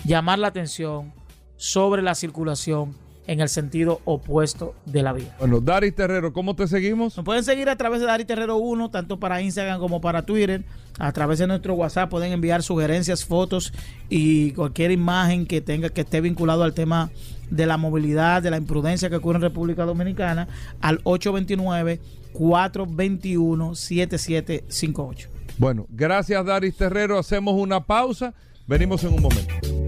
[0.05, 1.13] llamar la atención
[1.57, 2.95] sobre la circulación
[3.29, 5.35] en el sentido opuesto de la vía.
[5.37, 7.15] Bueno, Dari Terrero, ¿cómo te seguimos?
[7.15, 10.63] Nos pueden seguir a través de Dari Terrero 1, tanto para Instagram como para Twitter.
[10.97, 13.71] A través de nuestro WhatsApp pueden enviar sugerencias, fotos
[14.09, 17.11] y cualquier imagen que tenga que esté vinculado al tema
[17.51, 20.47] de la movilidad, de la imprudencia que ocurre en República Dominicana
[20.81, 21.99] al 829
[22.33, 25.29] 421 7758.
[25.59, 27.19] Bueno, gracias Daris Terrero.
[27.19, 28.33] Hacemos una pausa.
[28.65, 29.78] Venimos en un momento.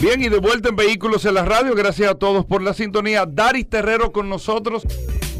[0.00, 1.74] Bien, y de vuelta en Vehículos en la Radio.
[1.74, 3.26] Gracias a todos por la sintonía.
[3.26, 4.84] Daris Terrero con nosotros.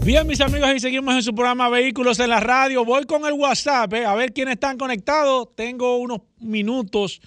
[0.04, 2.84] Bien, mis amigos, y seguimos en su programa Vehículos en la Radio.
[2.84, 5.54] Voy con el WhatsApp, eh, a ver quiénes están conectados.
[5.54, 7.20] Tengo unos minutos.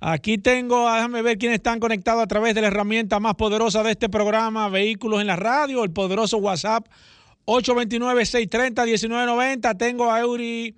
[0.00, 3.90] Aquí tengo, déjame ver quiénes están conectados a través de la herramienta más poderosa de
[3.90, 6.86] este programa, Vehículos en la Radio, el poderoso WhatsApp
[7.46, 9.76] 829-630-1990.
[9.76, 10.76] Tengo a Eury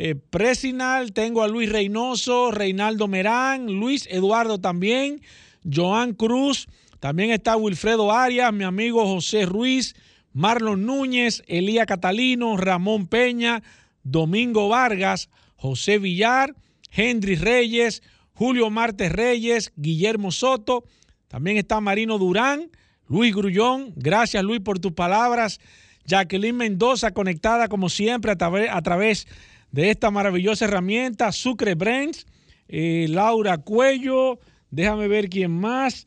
[0.00, 5.22] eh, Presinal, tengo a Luis Reynoso, Reinaldo Merán, Luis Eduardo también,
[5.68, 6.68] Joan Cruz,
[7.00, 9.96] también está Wilfredo Arias, mi amigo José Ruiz,
[10.32, 13.64] Marlon Núñez, Elía Catalino, Ramón Peña,
[14.04, 16.54] Domingo Vargas, José Villar,
[16.92, 20.84] Henry Reyes, Julio Martes Reyes, Guillermo Soto,
[21.26, 22.70] también está Marino Durán,
[23.08, 25.58] Luis Grullón, gracias Luis por tus palabras.
[26.04, 29.32] Jacqueline Mendoza conectada como siempre a, través de
[29.76, 32.26] esta maravillosa herramienta, Sucre Brains,
[32.68, 34.38] eh, Laura Cuello,
[34.70, 36.06] déjame ver quién más.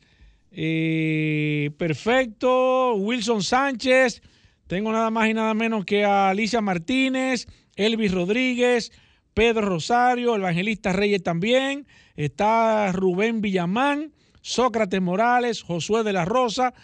[0.50, 4.22] Eh, perfecto, Wilson Sánchez,
[4.66, 7.46] tengo nada más y nada menos que a Alicia Martínez,
[7.76, 8.92] Elvis Rodríguez,
[9.34, 11.86] Pedro Rosario, Evangelista Reyes también,
[12.16, 16.74] está Rubén Villamán, Sócrates Morales, Josué de la Rosa,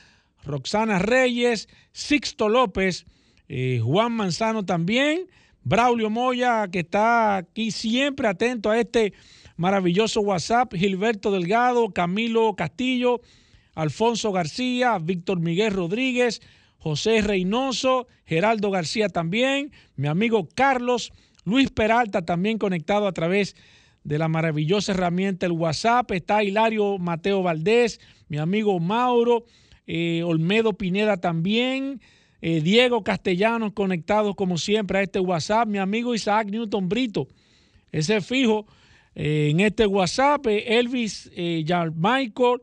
[0.44, 3.04] Roxana Reyes, Sixto López,
[3.48, 5.26] eh, Juan Manzano también,
[5.68, 9.12] Braulio Moya, que está aquí siempre atento a este
[9.58, 13.20] maravilloso WhatsApp, Gilberto Delgado, Camilo Castillo,
[13.74, 16.40] Alfonso García, Víctor Miguel Rodríguez,
[16.78, 21.12] José Reynoso, Geraldo García también, mi amigo Carlos,
[21.44, 23.54] Luis Peralta también conectado a través
[24.04, 29.44] de la maravillosa herramienta el WhatsApp, está Hilario Mateo Valdés, mi amigo Mauro,
[29.86, 32.00] eh, Olmedo Pineda también,
[32.40, 37.28] eh, Diego Castellanos conectados como siempre a este WhatsApp, mi amigo Isaac Newton Brito,
[37.92, 38.66] ese fijo
[39.14, 41.30] eh, en este WhatsApp, Elvis
[41.66, 42.60] Jan Michael,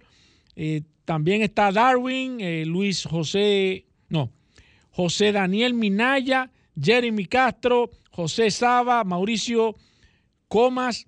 [1.04, 2.40] también está Darwin,
[2.72, 4.32] Luis José, no,
[4.92, 6.50] José Daniel Minaya,
[6.82, 9.76] Jeremy Castro, José Saba, Mauricio
[10.48, 11.08] Comas,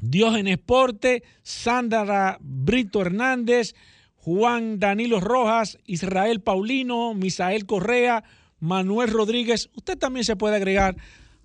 [0.00, 3.74] Diógenes Porte, Sandra Brito Hernández,
[4.22, 8.22] Juan Danilo Rojas, Israel Paulino, Misael Correa,
[8.58, 9.70] Manuel Rodríguez.
[9.74, 10.96] Usted también se puede agregar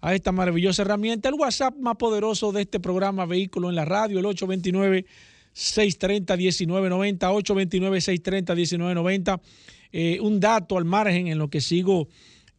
[0.01, 4.19] a esta maravillosa herramienta, el WhatsApp más poderoso de este programa Vehículo en la Radio,
[4.19, 5.05] el 829
[5.53, 9.41] 630 1990, 829 630 1990.
[10.21, 12.09] un dato al margen en lo que sigo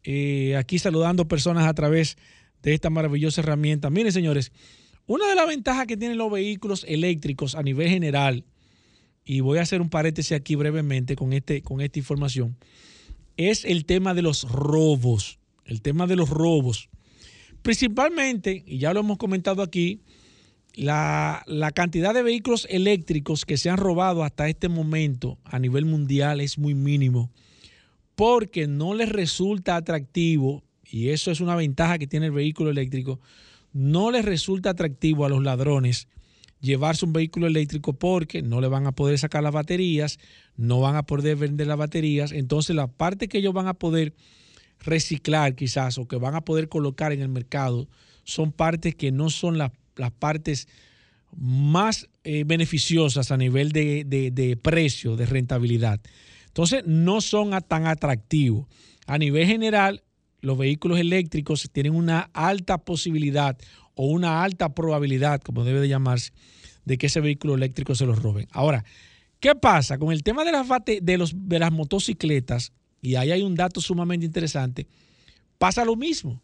[0.09, 2.17] eh, aquí saludando personas a través
[2.63, 3.91] de esta maravillosa herramienta.
[3.91, 4.53] Miren, señores,
[5.07, 8.45] una de las ventajas que tienen los vehículos eléctricos a nivel general,
[9.27, 12.57] y voy a hacer un paréntesis aquí brevemente con, este, con esta información,
[13.37, 15.39] es el tema de los robos.
[15.67, 16.89] El tema de los robos.
[17.61, 20.01] Principalmente, y ya lo hemos comentado aquí,
[20.75, 25.87] la, la, cantidad de vehículos eléctricos que se han robado hasta este momento a nivel
[25.87, 27.31] mundial es muy mínimo
[28.17, 33.21] porque no les resulta atractivo, y eso es una ventaja que tiene el vehículo eléctrico,
[33.73, 36.09] no les resulta atractivo a los ladrones
[36.67, 40.19] llevarse un vehículo eléctrico porque no le van a poder sacar las baterías,
[40.57, 44.15] no van a poder vender las baterías, entonces la parte que ellos van a poder
[44.81, 47.89] reciclar quizás o que van a poder colocar en el mercado
[48.25, 50.69] son partes que no son las, las partes
[51.37, 56.01] más eh, beneficiosas a nivel de, de, de precio, de rentabilidad.
[56.47, 58.67] Entonces no son tan atractivos.
[59.07, 60.03] A nivel general,
[60.41, 63.57] los vehículos eléctricos tienen una alta posibilidad
[63.95, 66.33] o una alta probabilidad, como debe de llamarse,
[66.87, 68.49] de que ese vehículo eléctrico se los roben.
[68.53, 68.85] Ahora,
[69.41, 70.67] ¿qué pasa con el tema de las,
[71.03, 72.73] de los, de las motocicletas?
[73.03, 74.87] Y ahí hay un dato sumamente interesante.
[75.59, 76.41] Pasa lo mismo.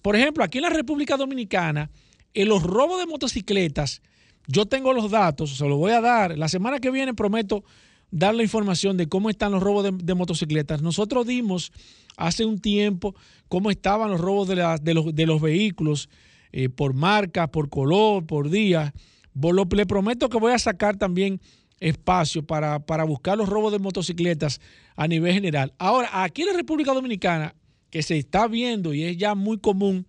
[0.00, 1.90] Por ejemplo, aquí en la República Dominicana,
[2.32, 4.00] en los robos de motocicletas,
[4.46, 6.38] yo tengo los datos, se los voy a dar.
[6.38, 7.62] La semana que viene prometo
[8.10, 10.82] dar la información de cómo están los robos de, motocicletas.
[10.82, 11.72] Nosotros dimos
[12.16, 13.14] hace un tiempo
[13.48, 16.08] cómo estaban los robos de, los, de los, vehículos
[16.52, 18.94] eh, por marca, por color, por día.
[19.34, 21.40] Le prometo que voy a sacar también
[21.78, 24.60] espacio para, para buscar los robos de motocicletas
[24.96, 25.72] a nivel general.
[25.78, 27.54] Ahora, aquí en la República Dominicana,
[27.90, 30.06] que se está viendo y es ya muy común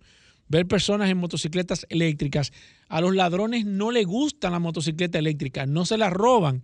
[0.48, 2.52] ver personas en motocicletas eléctricas,
[2.88, 6.62] a los ladrones no les gustan las motocicletas eléctricas, no se las roban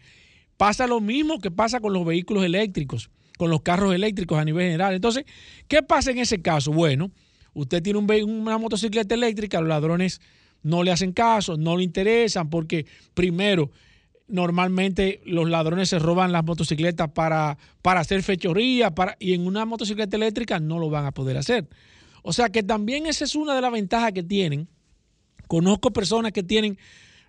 [0.58, 4.64] Pasa lo mismo que pasa con los vehículos eléctricos, con los carros eléctricos a nivel
[4.64, 4.92] general.
[4.92, 5.24] Entonces,
[5.68, 6.72] ¿qué pasa en ese caso?
[6.72, 7.12] Bueno,
[7.54, 10.20] usted tiene un, una motocicleta eléctrica, los ladrones
[10.62, 13.70] no le hacen caso, no le interesan, porque primero,
[14.26, 20.16] normalmente los ladrones se roban las motocicletas para, para hacer fechoría, y en una motocicleta
[20.16, 21.68] eléctrica no lo van a poder hacer.
[22.22, 24.68] O sea que también esa es una de las ventajas que tienen.
[25.46, 26.78] Conozco personas que tienen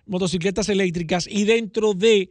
[0.04, 2.30] motocicletas eléctricas y dentro de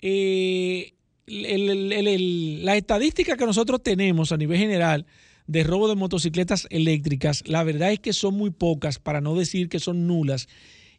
[0.00, 0.94] eh,
[1.26, 5.06] la estadística que nosotros tenemos a nivel general
[5.46, 9.68] de robo de motocicletas eléctricas, la verdad es que son muy pocas, para no decir
[9.68, 10.48] que son nulas.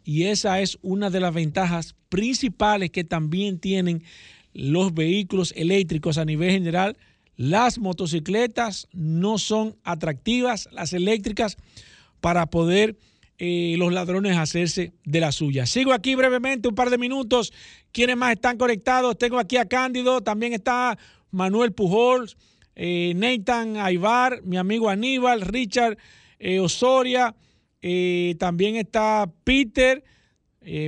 [0.03, 4.03] Y esa es una de las ventajas principales que también tienen
[4.53, 6.97] los vehículos eléctricos a nivel general.
[7.35, 11.57] Las motocicletas no son atractivas, las eléctricas,
[12.21, 12.97] para poder
[13.37, 15.65] eh, los ladrones hacerse de la suya.
[15.65, 17.51] Sigo aquí brevemente, un par de minutos.
[17.91, 19.17] ¿Quiénes más están conectados?
[19.17, 20.97] Tengo aquí a Cándido, también está
[21.31, 22.29] Manuel Pujol,
[22.75, 25.97] eh, Nathan Aybar, mi amigo Aníbal, Richard
[26.39, 27.35] eh, Osoria,
[28.39, 30.03] también está Peter,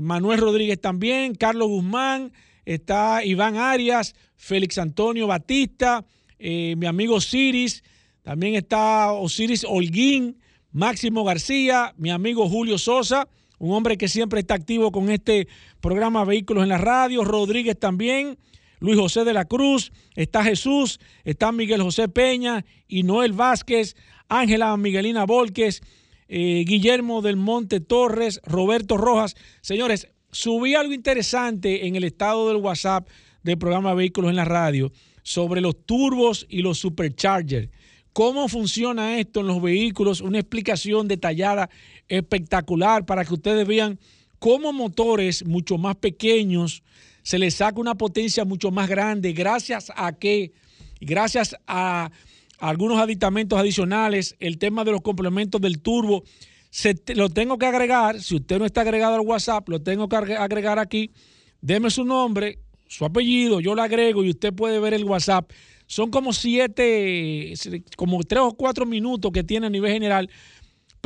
[0.01, 2.31] Manuel Rodríguez también, Carlos Guzmán,
[2.65, 6.03] está Iván Arias, Félix Antonio Batista,
[6.39, 7.83] mi amigo Osiris,
[8.23, 10.39] también está Osiris Holguín,
[10.71, 13.27] Máximo García, mi amigo Julio Sosa,
[13.59, 15.47] un hombre que siempre está activo con este
[15.81, 18.37] programa Vehículos en la Radio, Rodríguez también,
[18.79, 23.95] Luis José de la Cruz, está Jesús, está Miguel José Peña y Noel Vázquez,
[24.29, 25.81] Ángela Miguelina Volques,
[26.27, 29.35] eh, Guillermo del Monte Torres, Roberto Rojas.
[29.61, 33.07] Señores, subí algo interesante en el estado del WhatsApp
[33.43, 34.91] del programa Vehículos en la Radio
[35.23, 37.69] sobre los turbos y los superchargers
[38.17, 41.69] cómo funciona esto en los vehículos, una explicación detallada,
[42.07, 43.99] espectacular, para que ustedes vean
[44.39, 46.81] cómo motores mucho más pequeños
[47.27, 50.53] se les saca una potencia mucho más grande gracias a que,
[51.01, 52.09] gracias a
[52.57, 56.23] algunos aditamentos adicionales, el tema de los complementos del turbo,
[56.69, 60.15] se, lo tengo que agregar, si usted no está agregado al WhatsApp, lo tengo que
[60.15, 61.11] agregar aquí,
[61.59, 65.51] deme su nombre, su apellido, yo lo agrego y usted puede ver el WhatsApp.
[65.85, 67.53] Son como siete,
[67.97, 70.29] como tres o cuatro minutos que tiene a nivel general,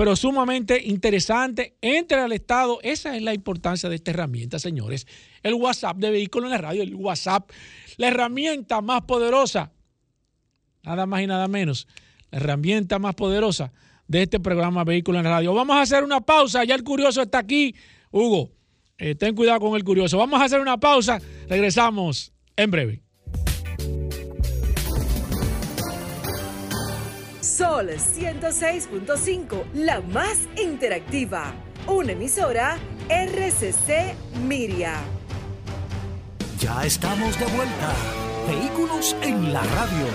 [0.02, 1.76] pero sumamente interesante.
[1.80, 5.06] Entre al Estado, esa es la importancia de esta herramienta, señores.
[5.43, 7.52] El WhatsApp de Vehículo en la Radio, el WhatsApp,
[7.97, 9.72] la herramienta más poderosa,
[10.82, 11.88] nada más y nada menos,
[12.32, 13.74] la herramienta más poderosa
[14.08, 15.54] de este programa Vehículo en la Radio.
[15.54, 17.76] Vamos a hacer una pausa, ya el curioso está aquí.
[18.10, 18.49] Hugo,
[18.97, 20.18] eh, ten cuidado con el curioso.
[20.18, 23.04] Vamos a hacer una pausa, regresamos en breve.
[27.62, 31.53] Sol 106.5, la más interactiva.
[31.86, 34.16] Una emisora RCC
[34.47, 34.95] Miria.
[36.57, 37.93] Ya estamos de vuelta.
[38.47, 40.07] Vehículos en la radio.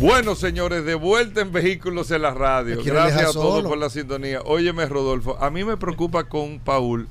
[0.00, 2.82] Bueno, señores, de vuelta en Vehículos en la Radio.
[2.84, 3.68] Gracias a todos solo.
[3.68, 4.40] por la sintonía.
[4.44, 7.06] Óyeme, Rodolfo, a mí me preocupa con Paul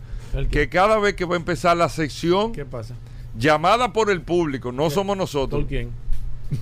[0.51, 2.95] que cada vez que va a empezar la sección ¿Qué pasa?
[3.37, 5.61] llamada por el público, no somos nosotros.
[5.61, 5.91] ¿Por quién?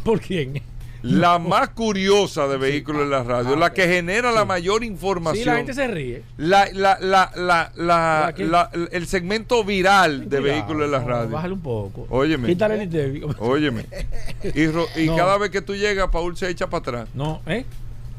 [0.04, 0.62] ¿Por quién?
[1.04, 5.44] La más curiosa de Vehículos en la Radio, la que genera la mayor información.
[5.44, 6.24] Sí, la gente se ríe.
[6.38, 8.46] La, la, la, la, la- ¿La qué?
[8.46, 11.30] la- el segmento viral de Vehículos en la Radio.
[11.30, 12.08] Bájale un poco.
[12.10, 12.48] Óyeme.
[12.48, 13.26] Quítale el.
[13.40, 13.86] Óyeme.
[14.96, 17.10] Y, cada vez que tú llegas, Paul se echa para atrás.
[17.14, 17.66] No, ¿eh?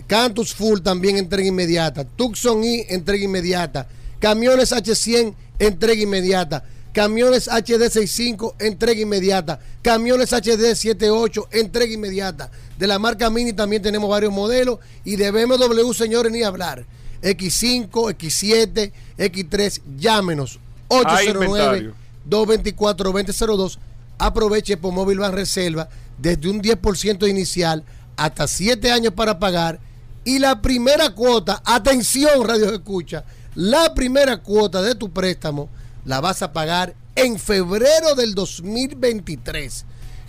[0.08, 2.04] Cantus Full también entrega inmediata.
[2.04, 3.88] Tucson E, entrega inmediata.
[4.20, 6.64] Camiones H100, entrega inmediata.
[6.94, 9.60] Camiones HD65, entrega inmediata.
[9.82, 12.50] Camiones HD78, entrega inmediata.
[12.78, 14.80] De la marca Mini también tenemos varios modelos.
[15.04, 16.86] Y de BMW, señores, ni hablar.
[17.22, 20.60] X5, X7, X3, llámenos.
[20.90, 21.96] Hay 809 inventario.
[22.30, 23.78] 224-2002.
[24.18, 27.84] Aproveche por Móvil Van Reserva desde un 10% inicial
[28.16, 29.80] hasta 7 años para pagar.
[30.26, 33.24] Y la primera cuota, atención Radio Escucha,
[33.54, 35.70] la primera cuota de tu préstamo
[36.04, 39.86] la vas a pagar en febrero del 2023.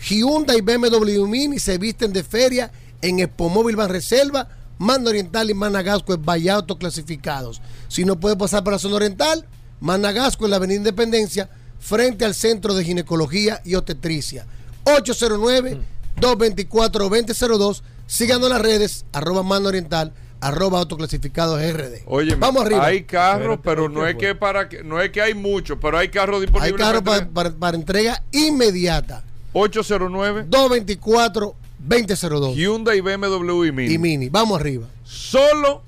[0.06, 2.70] Hyundai y BMW Mini se visten de feria
[3.00, 4.46] en Expo Móvil Van Reserva,
[4.78, 7.62] Manda Oriental y Managasco en Valle clasificados.
[7.88, 9.46] Si no puede pasar para la zona oriental,
[9.80, 11.48] Managasco en la Avenida Independencia,
[11.80, 14.44] frente al Centro de Ginecología y Obstetricia.
[14.84, 17.80] 809-224-2002.
[18.06, 22.02] Síganos en las redes, arroba Manda Oriental, arroba autoclasificados RD.
[22.06, 22.86] Oye, Vamos arriba.
[22.86, 25.98] Hay carros, pero ¿qué no es que para que no es que hay muchos, pero
[25.98, 26.80] hay carros Hay disponibles.
[26.80, 29.24] carros para para, para- entrega inmediata.
[29.52, 32.54] 809 224-2002.
[32.54, 33.94] Hyundai, BMW y Mini.
[33.94, 34.28] Y Mini.
[34.28, 34.86] Vamos arriba.
[35.04, 35.82] Solo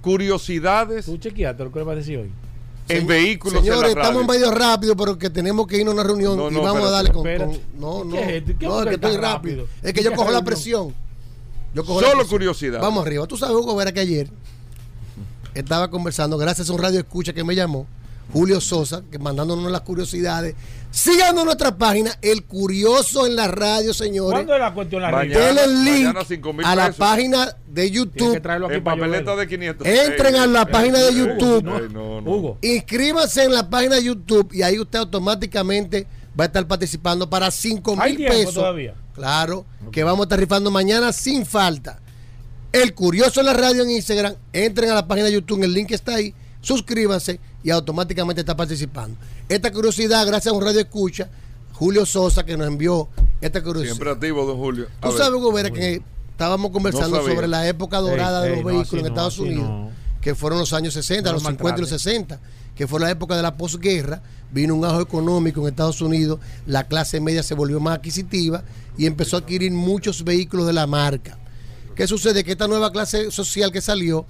[0.00, 2.30] curiosidades Tú chequeaste lo que le va a decir hoy.
[2.88, 4.40] en vehículos Señores, en la estamos radio.
[4.40, 7.12] medio rápido, pero que tenemos que irnos a una reunión No, y vamos a darle
[7.12, 8.12] con, con- No, no.
[8.12, 8.52] ¿Qué es esto?
[8.58, 9.62] ¿Qué no, es que estoy rápido.
[9.64, 9.68] rápido?
[9.82, 10.94] Es que yo ¿Qué cojo la presión.
[11.74, 12.80] Yo cojo la Solo curiosidad.
[12.80, 13.26] Vamos arriba.
[13.26, 14.28] Tú sabes, Hugo Vera, que ayer
[15.54, 17.86] estaba conversando, gracias a un radio escucha que me llamó,
[18.32, 20.54] Julio Sosa, que mandándonos las curiosidades.
[20.92, 24.32] Síganos nuestra página, El Curioso en la radio, señores.
[24.32, 25.38] ¿Cuándo es la cuestión la Mañana.
[25.46, 28.32] Denle el link mañana 5,000 a la página de YouTube.
[28.34, 29.86] que traerlo aquí En papeleta de 500.
[29.86, 31.68] Entren a la página de YouTube.
[31.68, 32.30] Ey, no, no.
[32.30, 32.58] Hugo.
[32.62, 36.06] Inscríbase en la página de YouTube y ahí usted automáticamente
[36.38, 38.54] va a estar participando para 5 ¿Hay mil tiempo pesos.
[38.54, 38.94] todavía?
[39.20, 41.98] Claro, que vamos a estar rifando mañana sin falta.
[42.72, 45.90] El Curioso en la radio en Instagram, entren a la página de YouTube, el link
[45.90, 49.18] está ahí, suscríbanse y automáticamente está participando.
[49.48, 51.28] Esta curiosidad, gracias a un radio escucha,
[51.74, 53.08] Julio Sosa, que nos envió
[53.40, 53.92] esta curiosidad.
[53.94, 54.86] Siempre activo, don Julio.
[55.00, 55.18] A Tú ver.
[55.22, 56.00] sabes, Hugo Vera, que
[56.30, 59.68] estábamos conversando No sobre la época dorada Ey, de los no, vehículos en Estados Unidos,
[59.68, 59.90] no.
[60.22, 62.10] que fueron los años 60, No los lo 50 y los maltrate.
[62.10, 62.40] 60,
[62.74, 66.84] que fue la época de la posguerra, vino un ajo económico en Estados Unidos, la
[66.84, 68.62] clase media se volvió más adquisitiva
[68.96, 71.38] y empezó a adquirir muchos vehículos de la marca.
[71.94, 72.44] ¿Qué sucede?
[72.44, 74.26] Que esta nueva clase social que salió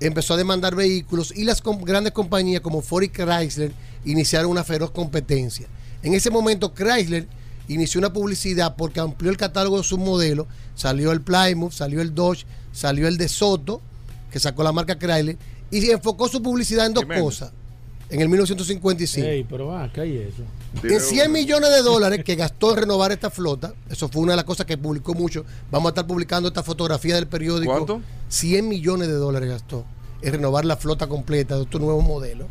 [0.00, 3.72] empezó a demandar vehículos y las grandes compañías como Ford y Chrysler
[4.04, 5.66] iniciaron una feroz competencia.
[6.02, 7.28] En ese momento Chrysler
[7.68, 12.14] inició una publicidad porque amplió el catálogo de sus modelos, salió el Plymouth, salió el
[12.14, 13.82] Dodge, salió el de Soto,
[14.30, 15.36] que sacó la marca Chrysler,
[15.70, 17.52] y enfocó su publicidad en dos cosas.
[18.10, 19.26] En el 1955.
[19.26, 20.42] Ey, pero va, ¿qué hay eso?
[20.82, 21.32] En 100 uno.
[21.38, 24.66] millones de dólares que gastó en renovar esta flota, eso fue una de las cosas
[24.66, 25.44] que publicó mucho.
[25.70, 27.72] Vamos a estar publicando esta fotografía del periódico.
[27.72, 28.00] ¿Cuánto?
[28.28, 29.84] 100 millones de dólares gastó
[30.22, 32.48] en renovar la flota completa de estos nuevos modelos.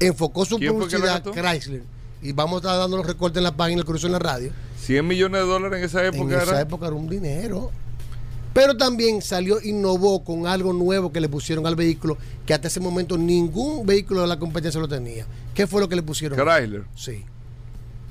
[0.00, 1.52] Enfocó su ¿Quién fue que la publicidad?
[1.52, 1.82] Chrysler.
[2.22, 4.50] Y vamos a estar dando los recortes en la página, el curioso en la radio.
[4.80, 6.42] 100 millones de dólares en esa época En era.
[6.42, 7.70] esa época era un dinero.
[8.56, 12.16] Pero también salió, innovó con algo nuevo que le pusieron al vehículo,
[12.46, 15.26] que hasta ese momento ningún vehículo de la competencia lo tenía.
[15.54, 16.38] ¿Qué fue lo que le pusieron?
[16.38, 16.84] Chrysler.
[16.94, 17.22] Sí.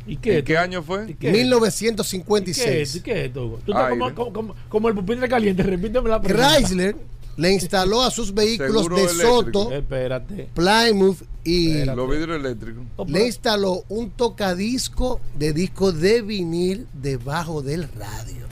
[0.06, 0.38] ¿Y qué?
[0.38, 1.06] ¿En qué año fue?
[1.06, 1.16] ¿Y qué?
[1.16, 2.68] ¿Qué es 1956.
[2.80, 2.98] esto?
[3.00, 3.60] ¿Y qué es esto?
[3.66, 4.16] Tú estás como, no.
[4.16, 6.56] como, como- como el pupitre caliente, repíteme la pregunta.
[6.58, 6.96] Chrysler
[7.38, 9.42] le instaló a sus vehículos Seguro de eléctrico.
[9.64, 10.50] Soto, Espérate.
[10.54, 12.84] Plymouth y Los vidrios eléctricos.
[13.08, 18.46] le instaló un tocadisco de disco de vinil debajo del radio.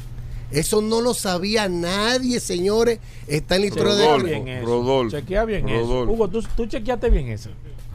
[0.54, 3.00] Eso no lo sabía nadie, señores.
[3.28, 4.66] Está en la historia de Rodolfo, bien eso.
[4.66, 6.04] Rodolfo, Chequea bien Rodolfo.
[6.04, 6.12] eso.
[6.12, 7.50] Hugo, tú, tú chequeaste bien eso.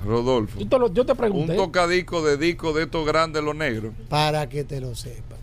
[0.04, 0.58] Rodolfo.
[0.58, 1.54] Tú te lo- yo te Un pregunté.
[1.56, 3.92] tocadico de disco de estos grandes, los negros.
[4.08, 5.38] para que te lo sepan.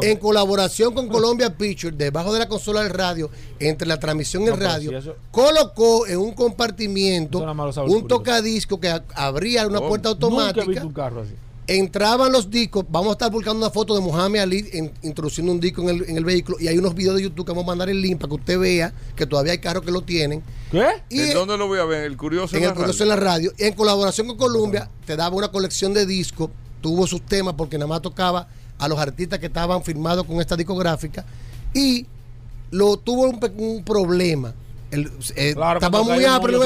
[0.00, 3.28] En colaboración con Colombia Pictures, debajo de la consola del radio,
[3.60, 7.44] entre la transmisión y el radio, si eso- colocó en un compartimiento
[7.86, 10.64] un tocadisco que abría una Oh, puerta Nunca he automática.
[10.70, 11.34] visto un carro así.
[11.68, 15.60] Entraban los discos, vamos a estar buscando una foto de Mohamed Ali en- introduciendo un
[15.60, 17.66] disco en el, en el vehículo y hay unos videos de YouTube que vamos a
[17.68, 20.42] mandar el link para que usted vea que todavía hay carros que lo tienen.
[20.70, 20.86] ¿Qué?
[21.10, 22.04] Y ¿En dónde lo voy a ver?
[22.04, 23.20] El curioso en en el la Curioso en radio.
[23.24, 23.52] la radio.
[23.58, 26.48] Y en colaboración con Columbia te daba una colección de discos,
[26.80, 30.56] tuvo sus temas porque nada más tocaba a los artistas que estaban firmados con esta
[30.56, 31.26] discográfica
[31.74, 32.06] y
[32.70, 34.54] lo tuvo un, un problema.
[34.90, 36.24] El- eh, Claro, estaba muy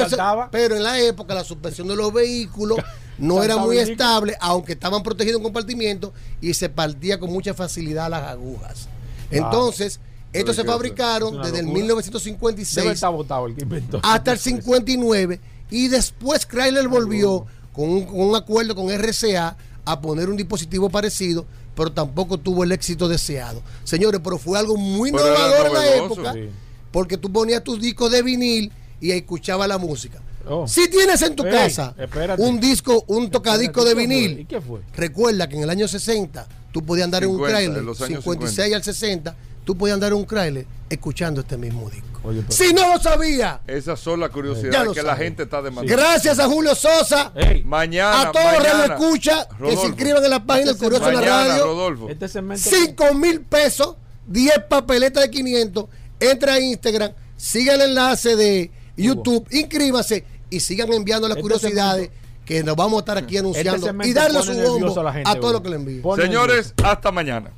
[0.09, 0.49] saltaba.
[0.51, 2.77] pero en la época la suspensión de los vehículos
[3.17, 8.09] no era muy estable, aunque estaban protegidos en compartimiento y se partía con mucha facilidad
[8.09, 8.87] las agujas.
[9.29, 9.99] Entonces,
[10.31, 11.73] estos se fabricaron desde el locura.
[11.73, 13.99] Debe 1956 estar votado el que inventó.
[14.03, 15.39] hasta el 59
[15.69, 20.89] y después Chrysler volvió con un, con un acuerdo con RCA a poner un dispositivo
[20.89, 21.45] parecido,
[21.75, 23.61] pero tampoco tuvo el éxito deseado.
[23.83, 26.49] Señores, pero fue algo muy innovador en la época, Sí.
[26.93, 28.71] Porque tú ponías tus discos de vinil
[29.01, 30.21] y escuchabas la música.
[30.47, 30.67] Oh.
[30.67, 32.41] Si tienes en tu Ey, casa espérate.
[32.41, 34.79] un disco, un tocadisco de vinil, ¿Y qué fue?
[34.95, 38.01] recuerda que en el año 60 tú podías andar en un 50, Chrysler, en los
[38.01, 42.07] años 56 al 60, tú podías andar en un Chrysler escuchando este mismo disco.
[42.25, 45.91] Oye, pero- Si no lo sabía, Esas son las curiosidades que la gente está demandando.
[46.01, 48.21] Gracias a Julio Sosa, Ey, Mañana.
[48.23, 49.87] a todos los que escucha, que se Rodolfo.
[49.87, 51.63] inscriban en la página del Curioso en la Mañana, Radio.
[51.65, 52.09] Rodolfo.
[52.09, 52.69] este segmento.
[52.69, 53.95] 5 mil pesos,
[54.27, 55.85] 10 papeletas de 500.
[56.31, 62.09] Entra a Instagram, siga el enlace de YouTube, inscríbase y sigan enviando las Este curiosidades
[62.45, 65.13] que nos vamos a estar aquí anunciando segmento y darle su bombo a la a,
[65.13, 66.01] gente, todo lo que le envíe.
[66.01, 67.51] Pone Señores, hasta mañana.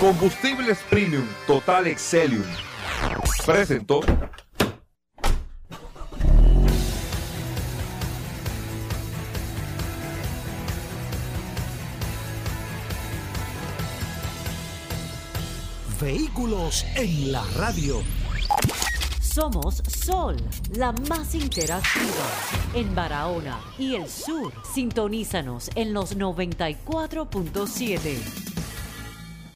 [0.00, 2.44] Combustibles Premium Total Excelium.
[3.44, 4.00] Presentó.
[16.00, 18.02] Vehículos en la radio.
[19.22, 20.36] Somos Sol,
[20.74, 22.26] la más interactiva
[22.74, 24.52] en Barahona y el sur.
[24.74, 28.55] Sintonízanos en los 94.7.